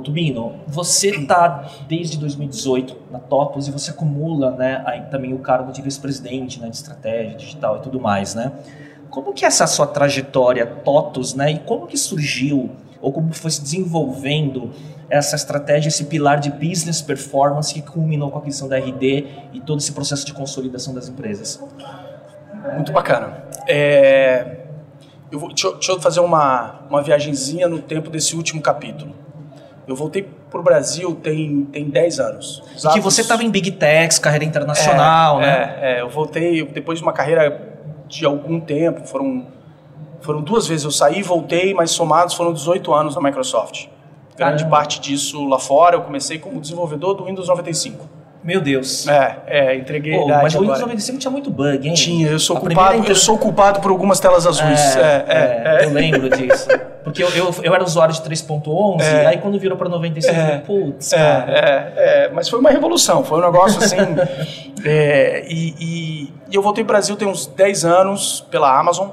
[0.00, 5.72] Tubino, você está desde 2018 na Topos e você acumula né, aí, também o cargo
[5.72, 8.52] de vice-presidente né, de estratégia digital e tudo mais, né?
[9.10, 11.52] Como que é essa sua trajetória TOTOS, né?
[11.52, 12.70] E como que surgiu
[13.00, 14.70] ou como foi se desenvolvendo
[15.08, 19.60] essa estratégia, esse pilar de business performance que culminou com a aquisição da RD e
[19.60, 21.62] todo esse processo de consolidação das empresas?
[22.74, 23.44] Muito bacana.
[23.68, 24.64] É...
[25.30, 27.02] Eu vou, deixa, eu, deixa eu fazer uma, uma
[27.68, 29.14] no tempo desse último capítulo.
[29.86, 32.62] Eu voltei para o Brasil tem, tem 10 anos.
[32.84, 35.78] E que você estava em Big Techs, carreira internacional, é, né?
[35.80, 37.76] É, é, eu voltei depois de uma carreira
[38.08, 39.46] de algum tempo, foram,
[40.20, 43.86] foram duas vezes eu saí voltei, mas somados foram 18 anos na Microsoft.
[44.36, 44.76] Grande Caramba.
[44.76, 48.16] parte disso lá fora, eu comecei como desenvolvedor do Windows 95.
[48.42, 49.08] Meu Deus.
[49.08, 51.94] É, é, entreguei Pô, Mas o Windows 95 tinha muito bug, hein?
[51.94, 53.10] Tinha, eu sou, culpado, inter...
[53.10, 54.96] eu sou culpado por algumas telas azuis.
[54.96, 56.68] É, é, é, é, eu lembro disso.
[57.06, 59.26] Porque eu, eu, eu era usuário de 3.11, é.
[59.26, 60.40] aí quando virou para 96, é.
[60.40, 63.96] eu falei, putz, é, é, é, mas foi uma revolução, foi um negócio assim.
[64.84, 69.08] é, e, e, e, eu voltei para o Brasil tem uns 10 anos pela Amazon,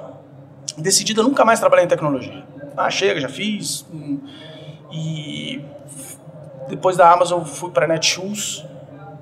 [0.75, 2.43] decidida nunca mais trabalhar em tecnologia.
[2.75, 3.85] Ah, chega, já fiz.
[4.91, 5.63] E
[6.67, 8.65] depois da Amazon fui para a Netshoes,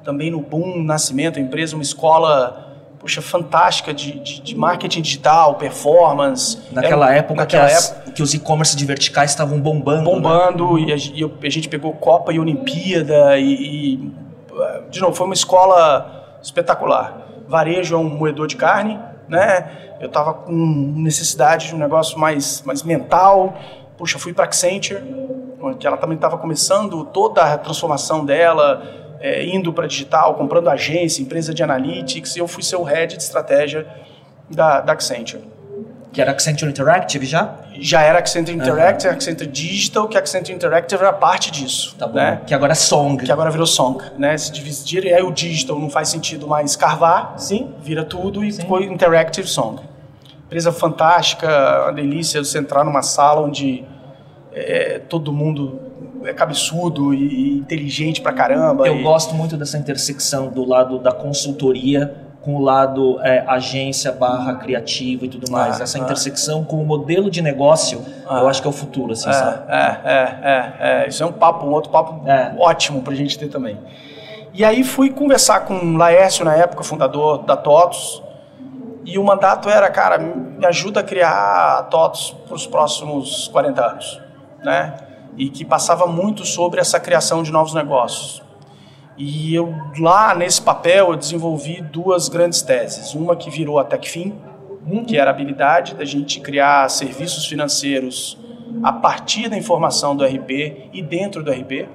[0.01, 2.70] também no boom, nascimento, empresa, uma escola
[3.01, 6.59] puxa, fantástica de, de, de, marketing digital, performance.
[6.71, 10.03] Naquela época, naquela que, as, época que os e-commerce de verticais estavam bombando.
[10.03, 10.15] Né?
[10.15, 10.81] Bombando, né?
[10.81, 14.11] e, a, e, a, gente pegou Copa e Olimpíada, e, e,
[14.91, 17.27] de novo, foi uma escola espetacular.
[17.47, 19.95] Varejo é um moedor de carne, né?
[19.99, 23.55] Eu estava com necessidade de um negócio mais, mais mental.
[23.97, 25.01] Puxa, fui para Accenture,
[25.79, 31.21] que ela também estava começando toda a transformação dela é, indo para digital, comprando agência,
[31.21, 33.87] empresa de analytics, e eu fui ser o head de estratégia
[34.49, 35.43] da, da Accenture.
[36.11, 37.55] Que era Accenture Interactive já?
[37.79, 39.15] Já era Accenture Interactive, uhum.
[39.15, 41.95] Accenture Digital, que Accenture Interactive era parte disso.
[41.97, 42.15] Tá bom.
[42.15, 42.41] Né?
[42.45, 43.23] Que agora é Song.
[43.23, 44.37] Que agora virou Song, né?
[44.37, 47.73] Se dividir, e aí o Digital não faz sentido mais carvar, Sim.
[47.81, 48.67] vira tudo e Sim.
[48.67, 49.81] foi Interactive Song.
[50.47, 53.85] Empresa fantástica, uma delícia você entrar numa sala onde
[54.51, 55.90] é, todo mundo
[56.23, 58.87] é cabeçudo e, inteligente pra caramba.
[58.87, 59.03] Eu e...
[59.03, 65.25] gosto muito dessa intersecção do lado da consultoria com o lado é, agência barra criativo
[65.25, 65.79] e tudo mais.
[65.79, 66.01] Ah, Essa ah.
[66.01, 69.33] intersecção com o modelo de negócio, ah, eu acho que é o futuro, assim, é,
[69.33, 69.71] sabe?
[69.71, 71.07] É, é, é, é.
[71.07, 72.53] Isso é um papo, um outro papo é.
[72.57, 73.77] ótimo pra gente ter também.
[74.53, 78.23] E aí fui conversar com o Laércio, na época, fundador da TOTOS,
[79.05, 83.85] e o mandato era, cara, me ajuda a criar a TOTOS para os próximos 40
[83.85, 84.21] anos,
[84.63, 84.93] né?
[85.37, 88.43] E que passava muito sobre essa criação de novos negócios.
[89.17, 94.33] E eu lá nesse papel eu desenvolvi duas grandes teses, uma que virou a TechFin,
[95.07, 98.37] que era a habilidade da gente criar serviços financeiros
[98.83, 101.87] a partir da informação do RP e dentro do RP.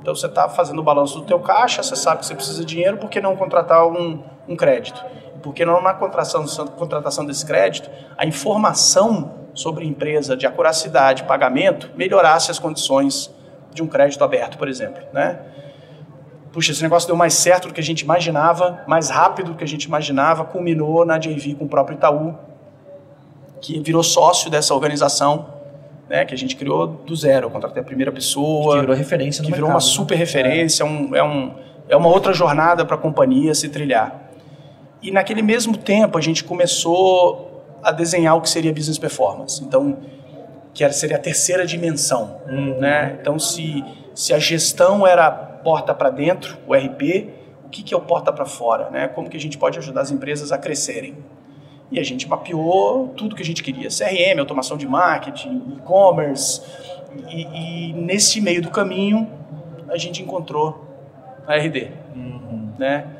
[0.00, 2.66] Então você está fazendo o balanço do teu caixa, você sabe que você precisa de
[2.66, 5.04] dinheiro, por que não contratar um, um crédito?
[5.42, 11.90] Por que não na contratação, contratação desse crédito, a informação sobre empresa de acuracidade, pagamento,
[11.94, 13.30] melhorasse as condições
[13.74, 15.38] de um crédito aberto, por exemplo, né?
[16.50, 19.62] Puxa, esse negócio deu mais certo do que a gente imaginava, mais rápido do que
[19.62, 22.34] a gente imaginava, culminou na JV com o próprio Itaú,
[23.60, 25.46] que virou sócio dessa organização,
[26.08, 27.50] né, que a gente criou do zero.
[27.50, 28.76] Contratei a primeira pessoa.
[28.76, 29.94] Que virou referência no Que virou mercado, uma né?
[29.96, 30.86] super referência, é.
[30.86, 31.54] Um, é, um,
[31.88, 34.32] é uma outra jornada para a companhia se trilhar.
[35.02, 37.49] E naquele mesmo tempo a gente começou
[37.82, 39.62] a desenhar o que seria business performance.
[39.62, 39.98] Então,
[40.72, 42.78] que seria a terceira dimensão, uhum.
[42.78, 43.18] né?
[43.20, 47.28] Então, se, se a gestão era porta para dentro, o RP,
[47.64, 49.08] o que, que é o porta para fora, né?
[49.08, 51.16] Como que a gente pode ajudar as empresas a crescerem?
[51.90, 56.62] E a gente mapeou tudo que a gente queria: CRM, automação de marketing, e-commerce.
[57.28, 59.28] E, e, nesse meio do caminho,
[59.88, 60.86] a gente encontrou
[61.46, 62.70] a RD, uhum.
[62.78, 63.19] né?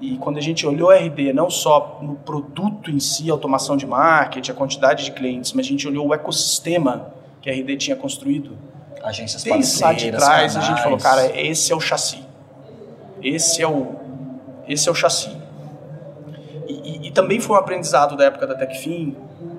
[0.00, 3.86] E quando a gente olhou a RD, não só no produto em si, automação de
[3.86, 7.96] marketing, a quantidade de clientes, mas a gente olhou o ecossistema que a RD tinha
[7.96, 8.58] construído.
[9.02, 10.56] Agências Desde lá de trás, canais.
[10.56, 12.22] a gente falou, cara, esse é o chassi.
[13.22, 13.94] Esse é o,
[14.68, 15.30] esse é o chassi.
[16.68, 19.16] E, e, e também foi um aprendizado da época da TechFin,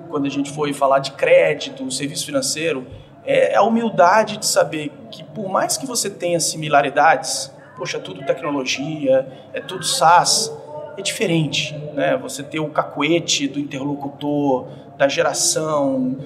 [0.09, 2.85] quando a gente foi falar de crédito, serviço financeiro,
[3.25, 9.27] é a humildade de saber que por mais que você tenha similaridades, poxa, tudo tecnologia,
[9.53, 10.51] é tudo SaaS,
[10.97, 12.17] é diferente, né?
[12.17, 14.65] Você ter o cacuete do interlocutor,
[14.97, 16.17] da geração,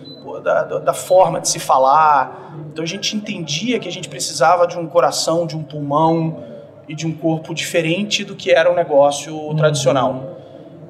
[0.42, 2.56] da, da, forma de se falar.
[2.72, 6.42] Então a gente entendia que a gente precisava de um coração, de um pulmão
[6.88, 9.56] e de um corpo diferente do que era o um negócio uhum.
[9.56, 10.38] tradicional.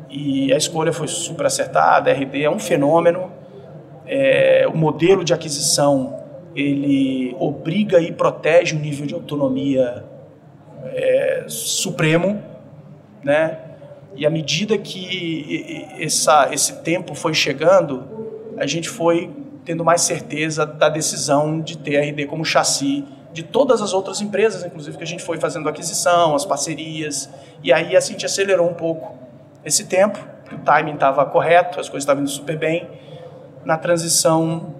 [0.10, 3.32] E a escolha foi super acertada, a RD é um fenômeno,
[4.06, 6.19] é, o modelo de aquisição
[6.54, 10.04] ele obriga e protege o nível de autonomia
[10.86, 12.41] é, supremo,
[13.24, 13.60] né?
[14.15, 18.04] E à medida que essa, esse tempo foi chegando,
[18.58, 19.30] a gente foi
[19.63, 24.20] tendo mais certeza da decisão de ter a RD como chassi de todas as outras
[24.20, 27.30] empresas, inclusive que a gente foi fazendo aquisição, as parcerias,
[27.63, 29.15] e aí a gente acelerou um pouco
[29.63, 30.20] esse tempo,
[30.52, 32.89] o timing estava correto, as coisas estavam indo super bem.
[33.63, 34.76] Na transição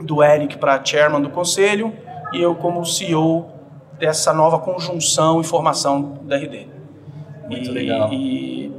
[0.00, 1.94] do Eric para chairman do conselho
[2.32, 3.53] e eu como CEO
[3.98, 6.66] dessa nova conjunção e formação da RD.
[7.48, 8.12] Muito e, legal.
[8.12, 8.72] E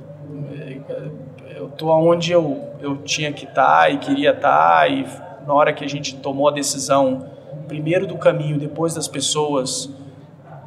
[1.55, 5.05] eu tô onde eu, eu tinha que estar tá e queria estar tá, e
[5.45, 7.25] na hora que a gente tomou a decisão,
[7.67, 9.89] primeiro do caminho, depois das pessoas,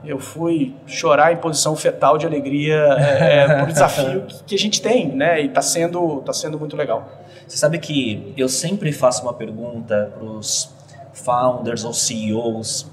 [0.04, 4.80] eu fui chorar em posição fetal de alegria é, por desafio que, que, a gente
[4.80, 5.42] tem, né?
[5.42, 7.08] E está sendo, tá sendo muito legal.
[7.46, 10.74] Você sabe que eu sempre faço uma pergunta para os
[11.12, 12.86] founders ou CEOs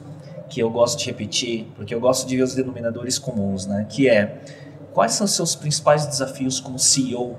[0.49, 3.86] que eu gosto de repetir, porque eu gosto de ver os denominadores comuns, né?
[3.89, 4.41] Que é
[4.93, 7.31] quais são os seus principais desafios como CEO?
[7.31, 7.38] O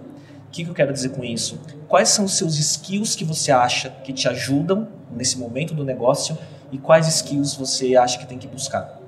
[0.51, 1.61] que, que eu quero dizer com isso?
[1.89, 6.37] Quais são os seus skills que você acha que te ajudam nesse momento do negócio
[6.73, 8.99] e quais skills você acha que tem que buscar?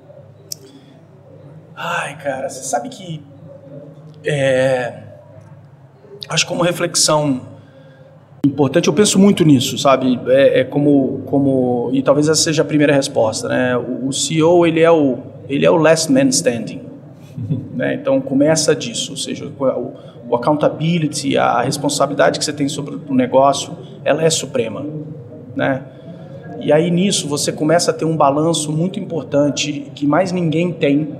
[1.75, 3.23] Ai, cara, você sabe que
[4.23, 5.01] é,
[6.27, 7.41] acho como reflexão
[8.45, 10.19] importante, eu penso muito nisso, sabe?
[10.27, 13.77] É, é, como, como e talvez essa seja a primeira resposta, né?
[13.77, 16.81] O, o CEO ele é o ele é o last man standing,
[17.73, 17.95] né?
[17.95, 19.93] Então começa disso, ou seja, o,
[20.29, 23.75] o accountability, a responsabilidade que você tem sobre o negócio,
[24.05, 24.85] ela é suprema,
[25.55, 25.83] né?
[26.61, 31.15] E aí nisso você começa a ter um balanço muito importante que mais ninguém tem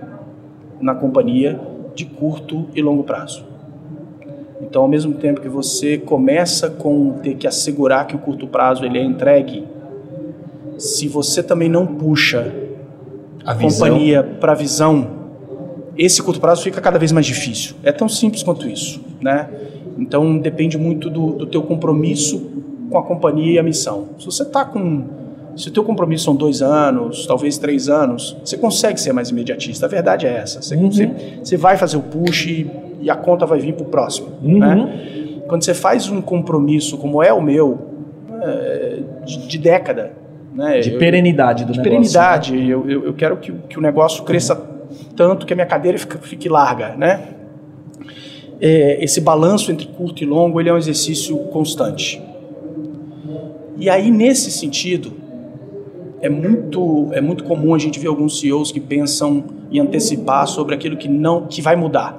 [0.79, 1.59] na companhia
[1.95, 3.48] de curto e longo prazo.
[4.61, 8.85] Então, ao mesmo tempo que você começa com ter que assegurar que o curto prazo
[8.85, 9.65] ele é entregue,
[10.77, 12.53] se você também não puxa
[13.45, 15.07] a, a companhia para a visão,
[15.97, 17.75] esse curto prazo fica cada vez mais difícil.
[17.83, 19.49] É tão simples quanto isso, né?
[19.97, 22.51] Então, depende muito do, do teu compromisso
[22.89, 24.09] com a companhia e a missão.
[24.17, 25.19] Se você está com
[25.55, 29.87] se o teu compromisso são dois anos, talvez três anos, você consegue ser mais imediatista.
[29.87, 30.61] A verdade é essa.
[30.61, 30.89] Você, uhum.
[30.89, 31.11] você,
[31.43, 32.65] você vai fazer o push
[32.99, 34.29] e, a conta vai vir para o próximo.
[34.41, 34.59] Uhum.
[34.59, 35.43] Né?
[35.47, 37.77] Quando você faz um compromisso como é o meu,
[38.41, 40.13] é, de, de, década,
[40.53, 40.79] né?
[40.79, 41.83] de perenidade do de negócio.
[41.83, 42.53] De perenidade.
[42.55, 42.65] Né?
[42.65, 44.55] Eu, eu, eu, quero que, que o negócio cresça
[45.15, 46.95] tanto que a minha cadeira fique, fique larga.
[46.95, 47.21] Né?
[48.61, 52.21] É, esse balanço entre curto e longo ele é um exercício constante.
[53.77, 55.13] E aí, nesse sentido,
[56.21, 60.75] é muito, é muito comum a gente ver alguns CEOs que pensam em antecipar sobre
[60.75, 62.18] aquilo que não que vai mudar.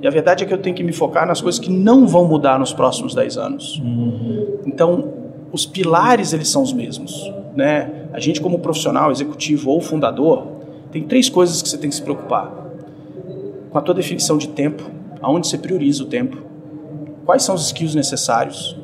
[0.00, 2.26] E a verdade é que eu tenho que me focar nas coisas que não vão
[2.26, 3.78] mudar nos próximos 10 anos.
[3.78, 4.58] Uhum.
[4.66, 5.12] Então,
[5.52, 8.06] os pilares eles são os mesmos, né?
[8.12, 10.46] A gente como profissional, executivo ou fundador,
[10.92, 12.52] tem três coisas que você tem que se preocupar.
[13.70, 14.84] Com a tua definição de tempo,
[15.20, 16.38] aonde você prioriza o tempo,
[17.26, 18.76] quais são os skills necessários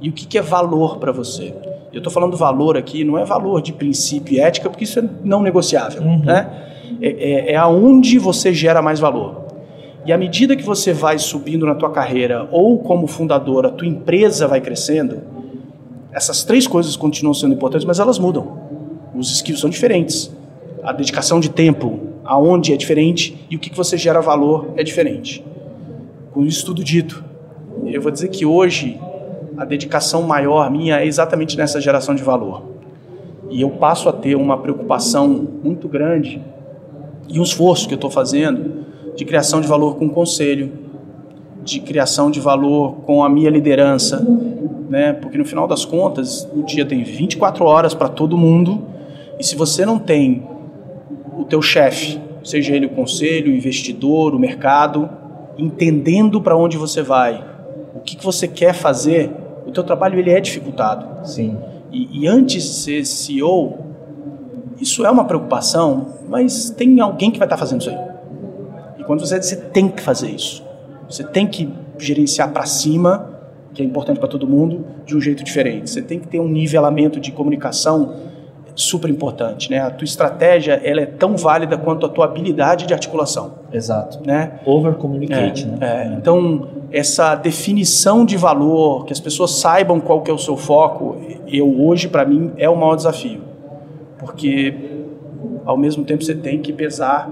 [0.00, 1.54] e o que, que é valor para você.
[1.92, 5.04] Eu estou falando valor aqui, não é valor de princípio e ética, porque isso é
[5.24, 6.02] não negociável.
[6.02, 6.18] Uhum.
[6.18, 6.50] Né?
[7.00, 9.45] É, é, é aonde você gera mais valor.
[10.06, 13.88] E à medida que você vai subindo na tua carreira ou como fundador, a tua
[13.88, 15.20] empresa vai crescendo,
[16.12, 18.56] essas três coisas continuam sendo importantes, mas elas mudam.
[19.16, 20.32] Os skills são diferentes.
[20.84, 24.84] A dedicação de tempo, aonde é diferente e o que, que você gera valor é
[24.84, 25.44] diferente.
[26.32, 27.24] Com isso tudo dito,
[27.84, 29.00] eu vou dizer que hoje
[29.56, 32.62] a dedicação maior minha é exatamente nessa geração de valor.
[33.50, 36.40] E eu passo a ter uma preocupação muito grande
[37.28, 40.72] e um esforço que eu estou fazendo de criação de valor com o conselho,
[41.64, 44.24] de criação de valor com a minha liderança,
[44.88, 45.12] né?
[45.14, 48.84] Porque no final das contas, o dia tem 24 horas para todo mundo,
[49.38, 50.46] e se você não tem
[51.36, 55.10] o teu chefe, seja ele o conselho, o investidor, o mercado,
[55.58, 57.44] entendendo para onde você vai,
[57.94, 59.30] o que, que você quer fazer,
[59.66, 61.26] o teu trabalho ele é dificultado.
[61.26, 61.56] Sim.
[61.90, 63.78] E, e antes de ser CEO,
[64.80, 68.15] isso é uma preocupação, mas tem alguém que vai estar fazendo isso aí.
[69.06, 70.64] Quando você você tem que fazer isso.
[71.08, 73.30] Você tem que gerenciar para cima,
[73.72, 75.88] que é importante para todo mundo, de um jeito diferente.
[75.88, 78.14] Você tem que ter um nivelamento de comunicação
[78.76, 79.80] super importante, né?
[79.80, 83.54] A tua estratégia ela é tão válida quanto a tua habilidade de articulação.
[83.72, 84.20] Exato.
[84.24, 84.60] Né?
[84.66, 85.78] Over communicate, é, né?
[85.80, 86.14] É.
[86.18, 91.16] Então essa definição de valor, que as pessoas saibam qual que é o seu foco,
[91.48, 93.40] eu hoje para mim é o maior desafio,
[94.18, 94.74] porque
[95.64, 97.30] ao mesmo tempo você tem que pesar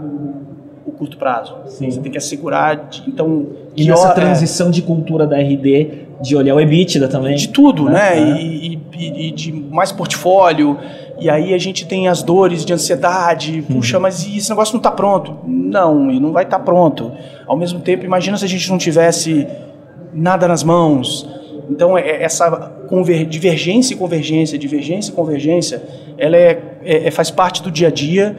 [0.87, 1.57] o curto prazo.
[1.67, 1.91] Sim.
[1.91, 6.05] Você tem que assegurar, de, então e nessa é transição é, de cultura da RD
[6.21, 7.37] de olhar o EBITDA também.
[7.37, 8.15] De tudo, né?
[8.15, 8.41] né?
[8.41, 10.79] E, e, e de mais portfólio
[11.19, 13.65] e aí a gente tem as dores de ansiedade.
[13.69, 13.77] Uhum.
[13.77, 15.39] Puxa, mas esse negócio não está pronto?
[15.47, 17.13] Não, e não vai estar tá pronto.
[17.47, 19.47] Ao mesmo tempo, imagina se a gente não tivesse
[20.13, 21.29] nada nas mãos.
[21.71, 22.73] Então, é, é essa
[23.29, 25.83] divergência e convergência, divergência e convergência,
[26.19, 28.37] ela é, é, é, faz parte do dia a dia.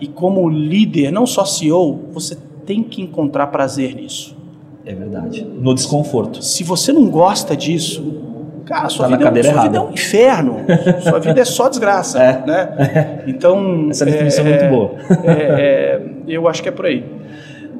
[0.00, 4.36] E como líder, não só CEO, você tem que encontrar prazer nisso.
[4.84, 5.44] É verdade.
[5.44, 6.42] No desconforto.
[6.42, 8.28] Se você não gosta disso,
[8.64, 10.56] Cara, sua, tá vida, é, sua vida é um inferno.
[11.00, 12.22] sua vida é só desgraça.
[12.22, 12.46] É.
[12.46, 13.24] Né?
[13.26, 13.88] Então.
[13.90, 14.90] Essa definição é, muito boa.
[15.24, 17.04] É, é, eu acho que é por aí.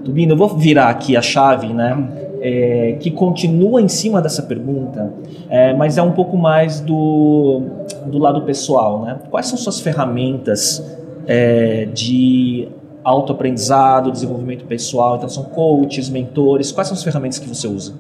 [0.05, 1.97] Tubino, eu vou virar aqui a chave, né?
[2.41, 5.13] É, que continua em cima dessa pergunta,
[5.51, 7.63] é, mas é um pouco mais do,
[8.07, 9.19] do lado pessoal, né?
[9.29, 10.81] Quais são suas ferramentas
[11.29, 12.69] é, de
[13.05, 15.17] autoaprendizado, desenvolvimento pessoal?
[15.17, 16.73] Então, são coaches, mentores.
[16.73, 17.95] Quais são as ferramentas que você usa?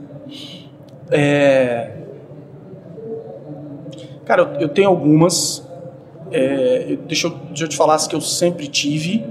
[1.10, 1.98] É,
[4.28, 5.66] Cara, eu, tenho algumas.
[6.30, 9.24] é, deixa, eu, deixa eu te falar as que eu sempre tive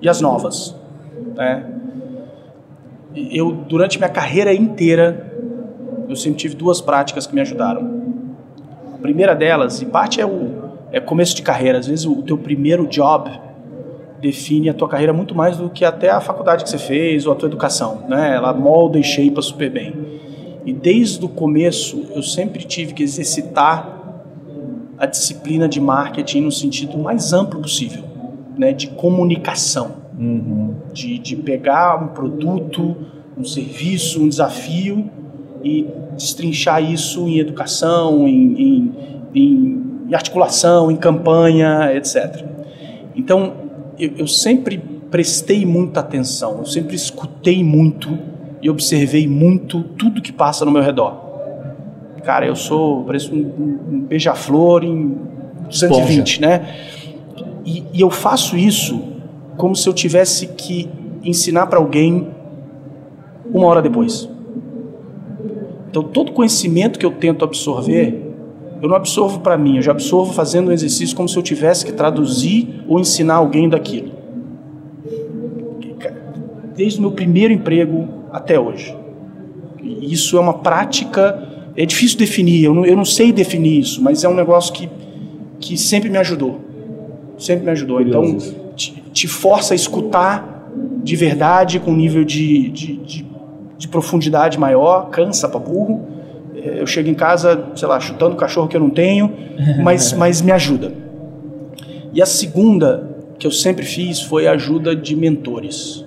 [0.00, 0.74] e as novas.
[1.36, 1.66] Né?
[3.14, 5.34] Eu, durante minha carreira inteira,
[6.08, 8.14] eu sempre tive duas práticas que me ajudaram.
[8.94, 12.38] A primeira delas, e parte é o é começo de carreira, às vezes o teu
[12.38, 13.30] primeiro job
[14.20, 17.32] define a tua carreira muito mais do que até a faculdade que você fez ou
[17.32, 18.34] a tua educação, né?
[18.34, 19.94] Ela molda e shape super bem.
[20.64, 23.96] E desde o começo eu sempre tive que exercitar
[24.98, 28.02] a disciplina de marketing no sentido mais amplo possível,
[28.56, 28.72] né?
[28.72, 30.74] De comunicação, uhum.
[30.92, 32.96] de, de pegar um produto,
[33.36, 35.08] um serviço, um desafio
[35.62, 35.86] e
[36.16, 38.94] destrinchar isso em educação, em, em,
[39.34, 42.44] em articulação, em campanha, etc.
[43.14, 43.52] Então
[43.98, 44.78] eu, eu sempre
[45.10, 48.18] prestei muita atenção, eu sempre escutei muito
[48.60, 51.28] e observei muito tudo que passa no meu redor.
[52.24, 55.16] Cara, eu sou, pareço um, um beija-flor em
[55.68, 56.40] 220, Esponja.
[56.40, 56.76] né?
[57.64, 59.00] E, e, eu faço isso
[59.56, 60.88] como se eu tivesse que
[61.22, 62.28] ensinar para alguém
[63.52, 64.28] uma hora depois.
[65.90, 68.27] Então, todo conhecimento que eu tento absorver,
[68.80, 71.84] eu não absorvo para mim, eu já absorvo fazendo um exercício como se eu tivesse
[71.84, 74.12] que traduzir ou ensinar alguém daquilo.
[76.76, 78.96] Desde o meu primeiro emprego até hoje.
[79.82, 84.22] Isso é uma prática, é difícil definir, eu não, eu não sei definir isso, mas
[84.22, 84.88] é um negócio que,
[85.58, 86.60] que sempre me ajudou.
[87.36, 88.00] Sempre me ajudou.
[88.00, 88.36] Então,
[88.76, 90.58] te, te força a escutar
[91.02, 93.26] de verdade, com um nível de, de, de,
[93.76, 96.17] de profundidade maior, cansa para burro
[96.64, 99.32] eu chego em casa, sei lá, chutando o cachorro que eu não tenho,
[99.82, 100.92] mas, mas me ajuda.
[102.12, 106.04] E a segunda que eu sempre fiz foi a ajuda de mentores.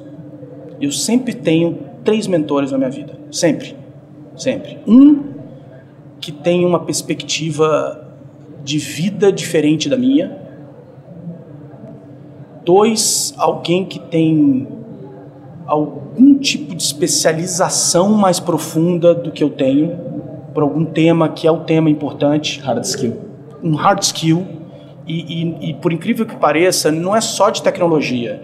[0.80, 3.76] Eu sempre tenho três mentores na minha vida, sempre,
[4.36, 4.80] sempre.
[4.88, 5.32] Um
[6.20, 8.08] que tem uma perspectiva
[8.64, 10.38] de vida diferente da minha.
[12.66, 14.68] Dois, alguém que tem
[15.66, 20.11] algum tipo de especialização mais profunda do que eu tenho
[20.54, 22.60] por algum tema que é o tema importante.
[22.60, 23.18] Hard skill.
[23.64, 24.45] Um hard skill.
[25.08, 28.41] E, e, e por incrível que pareça, não é só de tecnologia.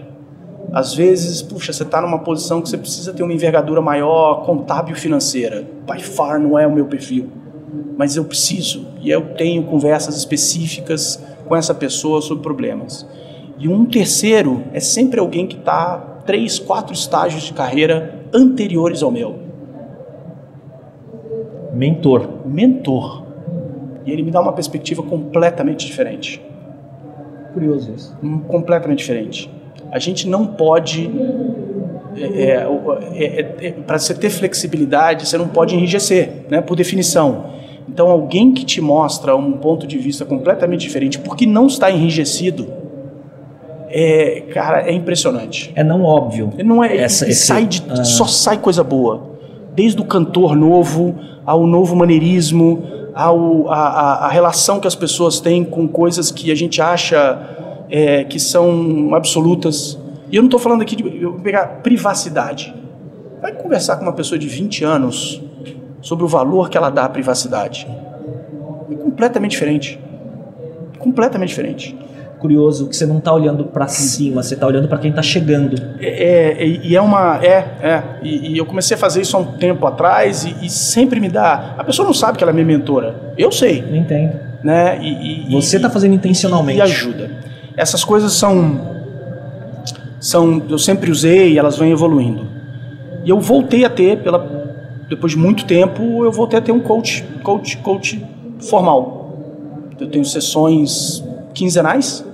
[0.72, 4.94] Às vezes, puxa, você está numa posição que você precisa ter uma envergadura maior, contábil
[4.94, 5.66] financeira.
[5.90, 7.28] By far não é o meu perfil.
[7.96, 8.86] Mas eu preciso.
[9.00, 13.06] E eu tenho conversas específicas com essa pessoa sobre problemas.
[13.58, 19.10] E um terceiro é sempre alguém que está três, quatro estágios de carreira anteriores ao
[19.10, 19.47] meu.
[21.78, 22.28] Mentor.
[22.44, 23.22] Mentor.
[24.04, 26.42] E ele me dá uma perspectiva completamente diferente.
[27.54, 28.16] Curioso isso.
[28.20, 29.48] Um, completamente diferente.
[29.92, 31.08] A gente não pode.
[32.16, 32.66] É, é,
[33.14, 37.58] é, é Para você ter flexibilidade, você não pode enrijecer, né, por definição.
[37.88, 42.68] Então, alguém que te mostra um ponto de vista completamente diferente, porque não está enrijecido,
[43.88, 45.72] é, cara, é impressionante.
[45.74, 46.52] É não óbvio.
[46.64, 47.46] Não é, Essa, esse...
[47.46, 48.04] sai de, ah.
[48.04, 49.27] só sai coisa boa.
[49.78, 51.14] Desde o cantor novo
[51.46, 52.82] ao novo maneirismo,
[53.14, 58.24] ao, a, a, relação que as pessoas têm com coisas que a gente acha é,
[58.24, 59.96] que são absolutas.
[60.32, 62.74] E eu não estou falando aqui de eu pegar privacidade.
[63.40, 65.40] Vai conversar com uma pessoa de 20 anos
[66.00, 67.86] sobre o valor que ela dá à privacidade.
[68.90, 70.00] É completamente diferente.
[70.98, 71.96] Completamente diferente
[72.38, 75.76] curioso que você não está olhando para cima, você está olhando para quem está chegando.
[76.00, 77.38] É, é, e é uma.
[77.44, 78.02] É, é.
[78.22, 81.28] E, e, eu comecei a fazer isso há um tempo atrás e, e, sempre me
[81.28, 81.74] dá.
[81.76, 83.34] A pessoa não sabe que ela é minha mentora.
[83.36, 83.84] Eu sei.
[83.88, 84.38] Eu entendo.
[84.62, 84.98] Né?
[85.02, 86.78] E, você está fazendo intencionalmente.
[86.78, 87.30] E ajuda.
[87.76, 88.80] Essas coisas são.
[90.20, 92.46] são Eu sempre usei e elas vêm evoluindo.
[93.24, 94.38] E eu voltei a ter, pela,
[95.08, 98.24] depois de muito tempo, eu voltei a ter um coach, coach, coach
[98.60, 99.16] formal.
[100.00, 102.24] Eu tenho sessões quinzenais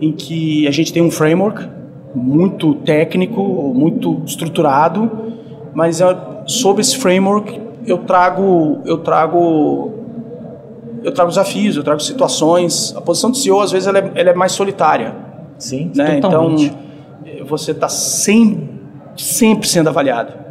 [0.00, 1.68] em que a gente tem um framework
[2.14, 3.42] muito técnico,
[3.74, 5.10] muito estruturado,
[5.74, 6.00] mas
[6.46, 9.92] sob esse framework eu trago eu trago
[11.02, 12.94] eu trago desafios, eu trago situações.
[12.96, 15.14] A posição de CEO às vezes ela é, ela é mais solitária.
[15.58, 16.18] Sim, né?
[16.18, 16.56] Então
[17.46, 18.68] você está sempre,
[19.16, 20.47] sempre sendo avaliado.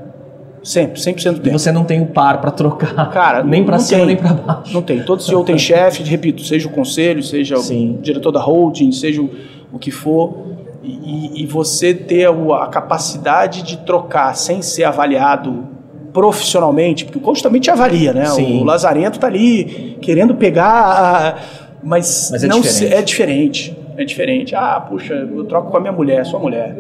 [0.68, 1.48] Sempre, 100% do tempo.
[1.56, 3.10] E você não tem o par para trocar.
[3.10, 4.74] Cara, nem para cima, tem, nem para baixo.
[4.74, 5.02] Não tem.
[5.02, 7.96] Todo CEO tem chefe, repito, seja o conselho, seja Sim.
[7.98, 9.30] o diretor da holding, seja o,
[9.72, 10.46] o que for.
[10.84, 15.66] E, e, você ter a capacidade de trocar sem ser avaliado
[16.12, 18.26] profissionalmente, porque o coach também te avalia, né?
[18.26, 18.60] Sim.
[18.60, 21.42] O Lazarento tá ali querendo pegar,
[21.82, 22.94] mas, mas é não diferente.
[22.94, 23.78] é diferente.
[23.96, 24.54] É diferente.
[24.56, 26.76] Ah, puxa, eu troco com a minha mulher, sua mulher.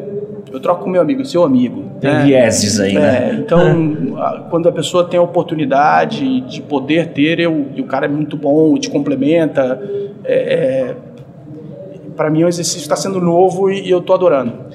[0.51, 1.83] Eu troco com meu amigo, seu amigo.
[1.99, 2.23] Tem né?
[2.23, 3.31] vieses aí, né?
[3.31, 4.15] É, então,
[4.49, 8.37] quando a pessoa tem a oportunidade de poder ter, eu, e o cara é muito
[8.37, 9.81] bom te complementa,
[10.23, 10.95] é, é,
[12.15, 14.67] para mim, o exercício está sendo novo e, e eu estou adorando.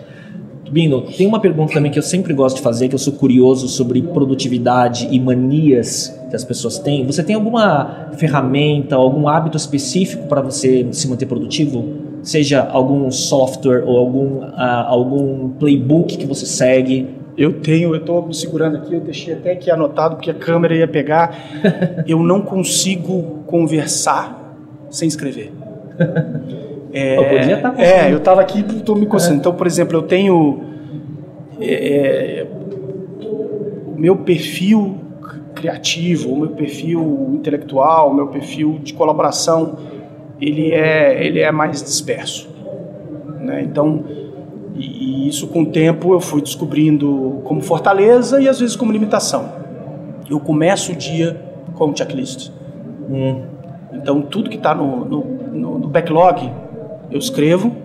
[0.73, 3.69] Bino, tem uma pergunta também que eu sempre gosto de fazer, que eu sou curioso
[3.69, 7.05] sobre produtividade e manias que as pessoas têm.
[7.05, 12.02] Você tem alguma ferramenta, algum hábito específico para você se manter produtivo?
[12.23, 17.09] Seja algum software ou algum, uh, algum playbook que você segue?
[17.37, 20.75] Eu tenho, eu estou me segurando aqui, eu deixei até aqui anotado porque a câmera
[20.75, 21.37] ia pegar.
[22.07, 24.57] eu não consigo conversar
[24.91, 25.53] sem escrever.
[26.93, 29.39] É, eu podia estar tá É, eu estava aqui, estou me concentrando.
[29.39, 29.41] É.
[29.41, 30.63] Então, por exemplo, eu tenho
[31.59, 32.47] é, é,
[33.87, 34.99] o meu perfil
[35.55, 39.79] criativo, o meu perfil intelectual, o meu perfil de colaboração,
[40.43, 42.49] ele é, ele é mais disperso.
[43.39, 43.63] Né?
[43.63, 44.05] Então,
[44.75, 48.91] e, e isso com o tempo eu fui descobrindo como fortaleza e às vezes como
[48.91, 49.53] limitação.
[50.29, 51.41] Eu começo o dia
[51.75, 52.51] com um checklist.
[53.09, 53.43] Hum.
[53.93, 56.51] Então, tudo que está no, no, no backlog,
[57.09, 57.77] eu escrevo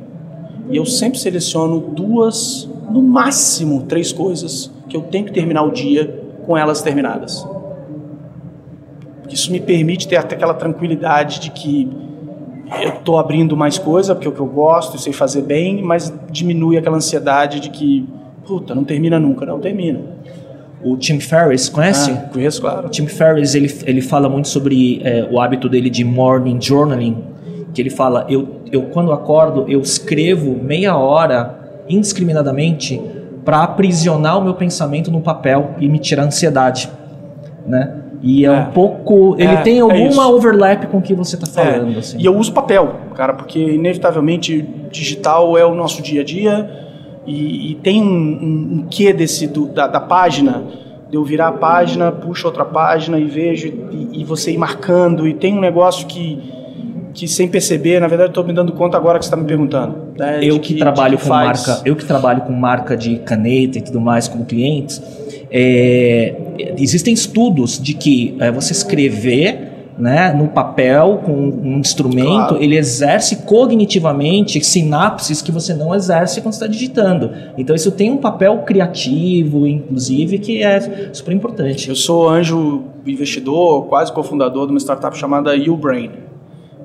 [0.70, 5.72] e eu sempre seleciono duas, no máximo três coisas que eu tenho que terminar o
[5.72, 7.48] dia com elas terminadas.
[9.30, 12.07] Isso me permite ter até aquela tranquilidade de que
[12.82, 15.82] eu estou abrindo mais coisa, porque é o que eu gosto e sei fazer bem,
[15.82, 18.08] mas diminui aquela ansiedade de que,
[18.46, 19.46] puta, não termina nunca.
[19.46, 20.00] Não, termina.
[20.84, 22.12] O Tim Ferriss, conhece?
[22.12, 22.88] Ah, conheço, claro.
[22.88, 27.18] O Tim Ferriss, ele, ele fala muito sobre é, o hábito dele de morning journaling,
[27.74, 33.02] que ele fala, eu, eu quando acordo, eu escrevo meia hora indiscriminadamente
[33.44, 36.92] para aprisionar o meu pensamento no papel e me tirar a ansiedade,
[37.66, 38.04] né?
[38.22, 39.36] E é, é, um pouco.
[39.38, 41.96] Ele é, tem é alguma overlap com o que você está falando.
[41.96, 42.00] É.
[42.00, 42.18] Assim.
[42.20, 46.88] E eu uso papel, cara, porque inevitavelmente digital é o nosso dia a dia
[47.26, 50.64] e, e tem um, um, um quê desse do, da, da, página.
[51.10, 55.26] De eu virar a página, puxo outra página e vejo, e, e você ir marcando,
[55.26, 56.58] e tem um negócio que
[57.18, 60.14] que sem perceber, na verdade, estou me dando conta agora que você está me perguntando.
[60.16, 61.66] Né, eu que, que, trabalho que com faz.
[61.66, 65.02] marca, eu que trabalho com marca de caneta e tudo mais como clientes,
[65.50, 66.36] é,
[66.78, 72.64] existem estudos de que é, você escrever né, no papel com um instrumento, claro.
[72.64, 77.32] ele exerce cognitivamente sinapses que você não exerce quando está digitando.
[77.58, 81.90] Então isso tem um papel criativo, inclusive, que é super importante.
[81.90, 86.12] Eu sou anjo investidor, quase cofundador de uma startup chamada Ubrain.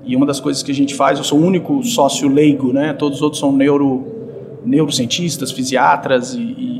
[0.04, 2.92] E uma das coisas que a gente faz, eu sou o único sócio leigo, né?
[2.92, 4.04] Todos os outros são neuro,
[4.64, 6.71] neurocientistas, fisiatras e, e,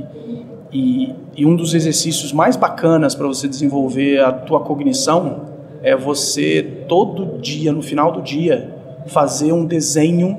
[0.73, 5.53] e, e um dos exercícios mais bacanas para você desenvolver a tua cognição
[5.83, 8.75] é você todo dia, no final do dia,
[9.07, 10.39] fazer um desenho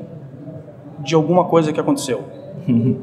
[0.99, 2.23] de alguma coisa que aconteceu.
[2.67, 2.97] Uhum.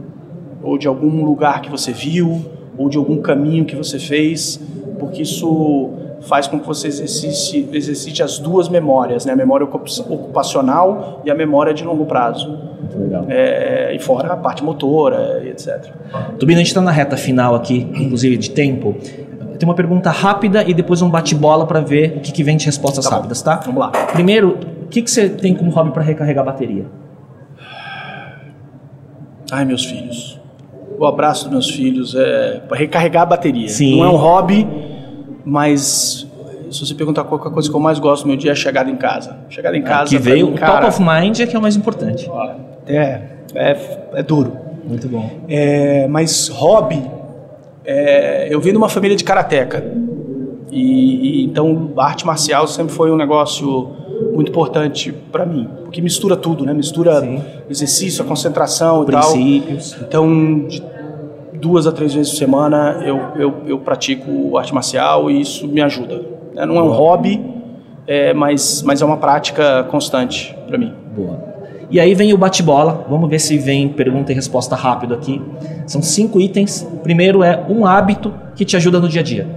[0.62, 2.43] Ou de algum lugar que você viu,
[2.76, 4.59] ou de algum caminho que você fez,
[4.99, 5.91] porque isso
[6.22, 9.33] faz com que você exercite, exercite as duas memórias, né?
[9.33, 12.70] a memória ocupacional e a memória de longo prazo.
[13.03, 13.26] Legal.
[13.28, 15.92] É, e fora a parte motora, etc.
[16.38, 18.96] Tubino, a gente está na reta final aqui, inclusive de tempo.
[19.59, 22.64] Tem uma pergunta rápida e depois um bate-bola para ver o que, que, vem de
[22.64, 23.57] respostas tá rápidas, tá?
[23.57, 23.90] Vamos lá.
[24.12, 26.86] Primeiro, o que, que você tem como hobby para recarregar a bateria?
[29.51, 30.40] Ai, meus filhos.
[30.98, 33.68] O abraço dos meus filhos é para recarregar a bateria.
[33.68, 33.98] Sim.
[33.98, 34.66] Não é um hobby
[35.44, 36.26] mas
[36.71, 38.53] se você perguntar qual é a coisa que eu mais gosto no meu dia é
[38.53, 39.39] a chegada em casa.
[39.49, 40.11] Chegada em casa.
[40.11, 42.31] que veio mim, o top of mind é que é o mais importante.
[42.87, 43.21] É,
[43.55, 43.77] é,
[44.14, 44.57] é duro.
[44.85, 45.31] Muito bom.
[45.49, 47.03] É, mas hobby,
[47.85, 49.85] é, eu vim de uma família de karateca.
[50.71, 53.91] E, e, então a arte marcial sempre foi um negócio
[54.33, 56.73] muito importante para mim, porque mistura tudo, né?
[56.73, 57.43] Mistura Sim.
[57.68, 59.93] exercício, a concentração Princípios.
[59.93, 60.05] e tal.
[60.07, 60.83] Então, de
[61.61, 65.81] duas a três vezes por semana eu, eu, eu pratico arte marcial e isso me
[65.81, 66.39] ajuda.
[66.57, 67.40] É, não é um hobby,
[68.07, 70.92] é, mas, mas é uma prática constante para mim.
[71.14, 71.51] Boa.
[71.90, 73.05] E aí vem o bate-bola.
[73.09, 75.42] Vamos ver se vem pergunta e resposta rápido aqui.
[75.86, 76.86] São cinco itens.
[77.03, 79.48] Primeiro é um hábito que te ajuda no dia a dia.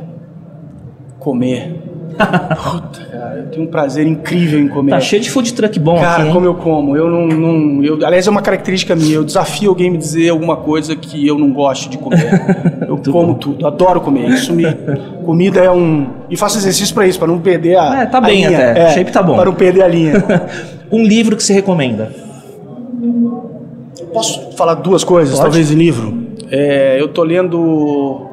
[1.20, 1.83] Comer.
[2.14, 4.92] Puta, cara, eu tenho um prazer incrível em comer.
[4.92, 6.96] Tá cheio de food truck bom cara, aqui, Cara, como eu como.
[6.96, 9.16] Eu não, não eu, aliás, é uma característica minha.
[9.16, 12.24] Eu desafio alguém me dizer alguma coisa que eu não gosto de comer.
[12.88, 13.34] Eu como bom.
[13.36, 14.30] tudo, adoro comer.
[14.30, 14.66] Isso me
[15.26, 18.46] comida é um e faço exercício para isso, para não perder a É, tá bem
[18.46, 18.50] linha.
[18.50, 18.80] até.
[18.80, 19.36] É, Shape tá bom.
[19.36, 20.14] Para não perder a linha.
[20.92, 22.12] um livro que você recomenda?
[24.14, 25.44] Posso falar duas coisas, Pode?
[25.44, 26.24] talvez em livro.
[26.52, 28.28] É, eu tô lendo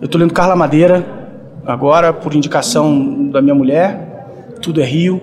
[0.00, 1.23] eu tô lendo Carla Madeira
[1.66, 4.26] agora por indicação da minha mulher.
[4.60, 5.20] Tudo é Rio.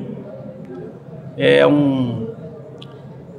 [1.37, 2.27] É um,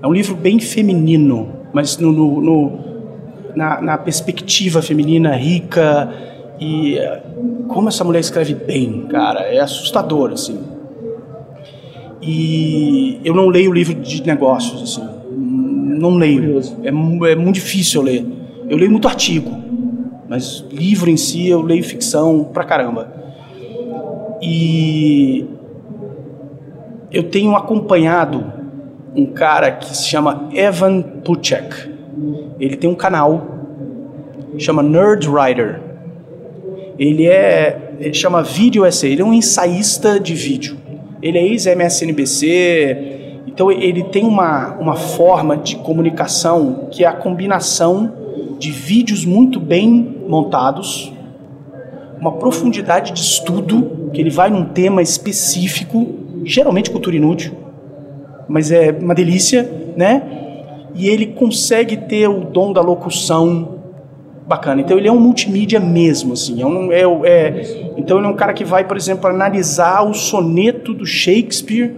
[0.03, 2.78] é um livro bem feminino, mas no, no, no
[3.55, 6.12] na, na, perspectiva feminina rica
[6.59, 6.96] e
[7.68, 10.59] como essa mulher escreve bem, cara, é assustador assim.
[12.22, 15.09] E eu não leio livro de negócios, assim.
[15.36, 16.61] Não leio.
[16.82, 18.26] É, é muito difícil eu ler.
[18.68, 19.61] Eu leio muito artigo,
[20.33, 23.12] mas livro em si eu leio ficção pra caramba.
[24.41, 25.47] E
[27.12, 28.43] eu tenho acompanhado
[29.14, 31.93] um cara que se chama Evan Puchek.
[32.59, 33.47] Ele tem um canal
[34.57, 35.83] chama Nerd Writer.
[36.99, 40.78] Ele é, ele chama Video Essay, ele é um ensaísta de vídeo.
[41.20, 48.22] Ele é ex-MSNBC, então ele tem uma, uma forma de comunicação que é a combinação
[48.59, 51.12] de vídeos muito bem montados,
[52.20, 56.14] uma profundidade de estudo, que ele vai num tema específico,
[56.45, 57.53] geralmente cultura inútil,
[58.49, 60.22] mas é uma delícia, né?
[60.95, 63.80] E ele consegue ter o dom da locução
[64.47, 64.80] bacana.
[64.82, 66.61] Então ele é um multimídia mesmo, assim.
[66.61, 70.12] É um, é, é, então ele é um cara que vai, por exemplo, analisar o
[70.12, 71.95] soneto do Shakespeare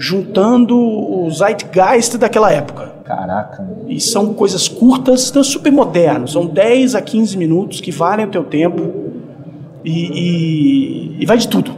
[0.00, 2.90] juntando o zeitgeist daquela época.
[3.04, 3.68] Caraca.
[3.86, 6.32] E são coisas curtas, então super modernos.
[6.32, 9.10] São 10 a 15 minutos que valem o teu tempo.
[9.84, 11.72] E, e, e vai de tudo.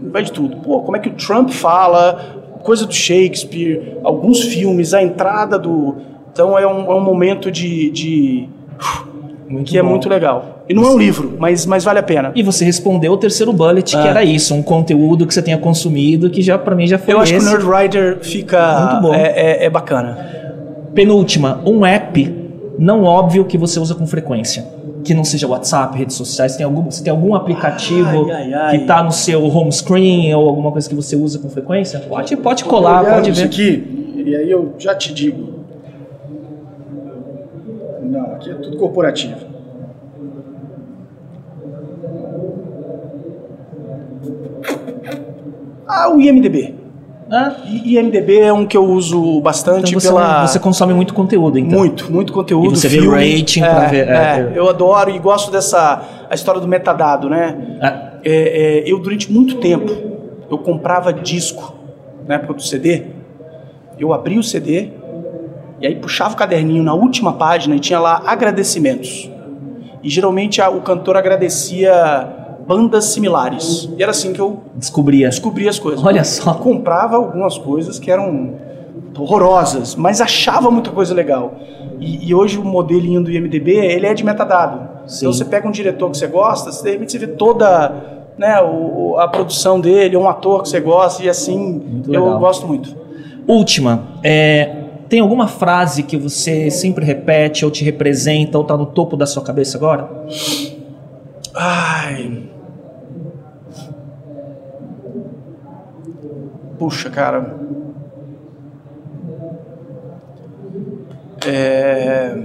[0.00, 0.58] Vai de tudo.
[0.58, 5.96] Pô, como é que o Trump fala, coisa do Shakespeare, alguns filmes, a entrada do.
[6.32, 7.90] Então é um, é um momento de.
[7.90, 8.48] de
[9.64, 9.88] que é bom.
[9.88, 10.55] é muito legal.
[10.68, 12.32] E não é um livro, mas, mas vale a pena.
[12.34, 14.02] E você respondeu o terceiro bullet, ah.
[14.02, 17.14] que era isso, um conteúdo que você tenha consumido, que já para mim já foi
[17.14, 17.34] Eu esse.
[17.34, 18.80] acho que o Nerd Writer fica...
[18.80, 19.14] Muito bom.
[19.14, 20.18] É, é, é bacana.
[20.92, 22.46] Penúltima, um app
[22.78, 26.56] não óbvio que você usa com frequência que não seja WhatsApp, redes sociais?
[26.56, 28.70] Tem algum, você tem algum aplicativo ai, ai, ai.
[28.70, 32.00] que está no seu home screen ou alguma coisa que você usa com frequência?
[32.00, 33.44] Pode, pode colar, pode ver.
[33.44, 35.54] aqui, e aí eu já te digo.
[38.02, 39.55] Não, aqui é tudo corporativo.
[45.88, 46.74] Ah, o IMDB.
[47.64, 50.46] E IMDB é um que eu uso bastante então você, pela.
[50.46, 51.78] Você consome muito conteúdo, então.
[51.78, 52.72] Muito, muito conteúdo.
[52.72, 53.08] E você filme.
[53.08, 54.08] vê o rating é, pra ver.
[54.08, 57.78] É, é, eu adoro e gosto dessa a história do metadado, né?
[57.82, 58.12] Ah.
[58.24, 59.92] É, eu durante muito tempo
[60.48, 61.74] eu comprava disco
[62.26, 63.04] na época do CD.
[63.98, 64.90] Eu abria o CD
[65.80, 69.28] e aí puxava o caderninho na última página e tinha lá agradecimentos.
[70.02, 72.35] E geralmente a, o cantor agradecia
[72.66, 73.88] bandas similares.
[73.96, 76.04] E era assim que eu descobria, descobria as coisas.
[76.04, 76.50] Olha só.
[76.50, 78.54] Eu comprava algumas coisas que eram
[79.18, 81.54] horrorosas, mas achava muita coisa legal.
[81.98, 84.88] E, e, hoje o modelinho do IMDB, ele é de metadado.
[85.06, 85.26] Sim.
[85.26, 87.94] Então você pega um diretor que você gosta, você, de repente você vê toda
[88.36, 92.38] né, o, a produção dele, um ator que você gosta, e assim, muito eu legal.
[92.38, 92.94] gosto muito.
[93.48, 98.86] Última, é, tem alguma frase que você sempre repete, ou te representa, ou está no
[98.86, 100.26] topo da sua cabeça agora?
[101.54, 102.45] Ai...
[106.78, 107.54] Puxa, cara.
[111.46, 112.36] É...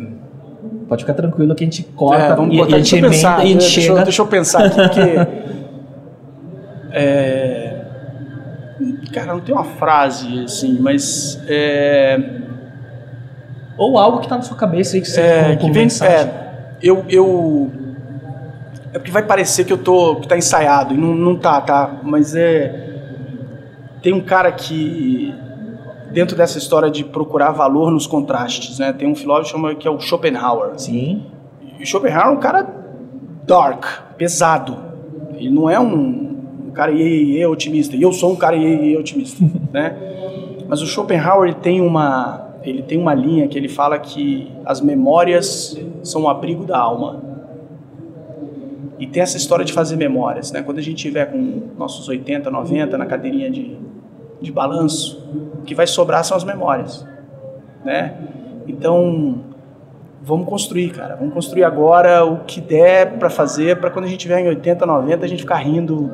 [0.87, 3.39] Pode ficar tranquilo que a gente corta é, vamos e, botar, a gente emenda pensar,
[3.39, 4.03] e a gente deixa, chega...
[4.03, 5.01] deixa eu pensar aqui, porque...
[6.91, 7.81] é...
[9.13, 11.41] Cara, não tem uma frase assim, mas...
[11.47, 12.19] É...
[13.77, 17.03] Ou algo que está na sua cabeça aí que você é, que vem, é, eu,
[17.09, 17.71] eu
[18.93, 21.99] é porque vai parecer que eu tô que tá ensaiado e não, não tá, tá?
[22.03, 22.90] Mas é
[24.01, 25.33] tem um cara que,
[26.11, 28.91] dentro dessa história de procurar valor nos contrastes, né?
[28.91, 30.79] Tem um filósofo que é o Schopenhauer.
[30.79, 31.23] Sim.
[31.79, 32.67] E Schopenhauer é um cara
[33.45, 33.85] dark,
[34.17, 34.77] pesado.
[35.35, 37.95] Ele não é um, um cara iê, iê, otimista.
[37.95, 39.95] E eu sou um cara iê, iê, otimista, né?
[40.67, 44.81] Mas o Schopenhauer ele tem uma ele tem uma linha que ele fala que as
[44.81, 47.21] memórias são o abrigo da alma.
[48.99, 50.61] E tem essa história de fazer memórias, né?
[50.61, 53.75] Quando a gente tiver com nossos 80, 90 na cadeirinha de
[54.41, 55.23] de balanço,
[55.59, 57.05] o que vai sobrar são as memórias,
[57.85, 58.15] né?
[58.67, 59.43] Então,
[60.21, 61.15] vamos construir, cara.
[61.15, 64.85] Vamos construir agora o que der para fazer para quando a gente tiver em 80,
[64.85, 66.11] 90 a gente ficar rindo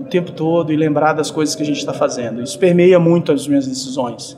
[0.00, 2.42] o tempo todo e lembrar das coisas que a gente está fazendo.
[2.42, 4.36] Isso permeia muito as minhas decisões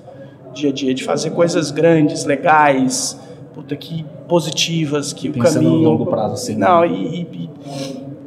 [0.52, 3.18] dia a dia de fazer coisas grandes, legais,
[3.54, 6.54] puta que positivas, que Pensando o caminho no longo prazo, assim.
[6.54, 6.66] Né?
[6.66, 7.50] Não, e, e,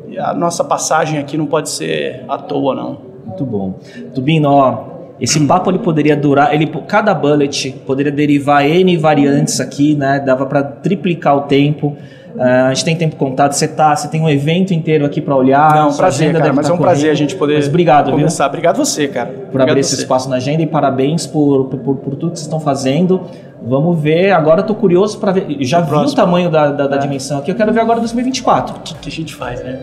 [0.09, 2.97] e a nossa passagem aqui não pode ser à toa, não.
[3.25, 3.79] Muito bom.
[4.13, 9.95] Tubino, ó, esse papo ele poderia durar, ele cada bullet poderia derivar n variantes aqui,
[9.95, 10.19] né?
[10.19, 11.95] Dava para triplicar o tempo.
[12.35, 15.33] Uh, a gente tem tempo contado, você tá, você tem um evento inteiro aqui para
[15.33, 15.73] olhar.
[15.73, 16.91] Não, prazer, cara, mas tá é um correndo.
[16.91, 18.43] prazer a gente poder mas obrigado, começar.
[18.43, 18.49] Viu?
[18.49, 19.27] Obrigado você, cara.
[19.29, 22.41] Por obrigado abrir esse espaço na agenda e parabéns por, por, por, tudo que vocês
[22.41, 23.21] estão fazendo.
[23.65, 26.95] Vamos ver, agora eu tô curioso para ver, já vi o tamanho da, da, da
[26.97, 26.99] é.
[26.99, 28.75] dimensão aqui, eu quero ver agora 2024.
[28.75, 29.81] O que, que a gente faz, né?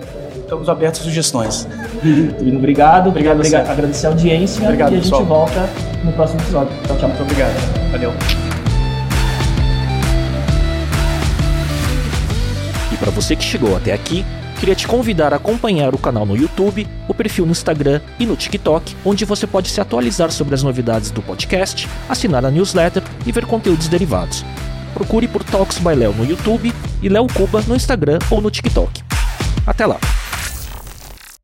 [0.53, 1.67] Estamos abertos a sugestões.
[2.39, 3.09] Tubino, obrigado.
[3.09, 3.71] Obrigado, obrigado.
[3.71, 5.25] Agradecer a audiência Obrigado, e a gente pessoal.
[5.25, 5.69] volta
[6.05, 6.73] no próximo episódio.
[6.87, 7.09] Tchau, tchau.
[7.09, 7.91] Muito obrigado.
[7.91, 8.13] Valeu.
[12.93, 14.27] E para você que chegou até aqui,
[14.61, 18.37] queria te convidar a acompanhar o canal no YouTube, o perfil no Instagram e no
[18.37, 23.33] TikTok, onde você pode se atualizar sobre as novidades do podcast, assinar a newsletter e
[23.33, 24.45] ver conteúdos derivados.
[24.93, 26.71] Procure por Talks by Léo no YouTube
[27.03, 29.03] e Léo Cuba no Instagram ou no TikTok.
[29.67, 29.99] Até lá!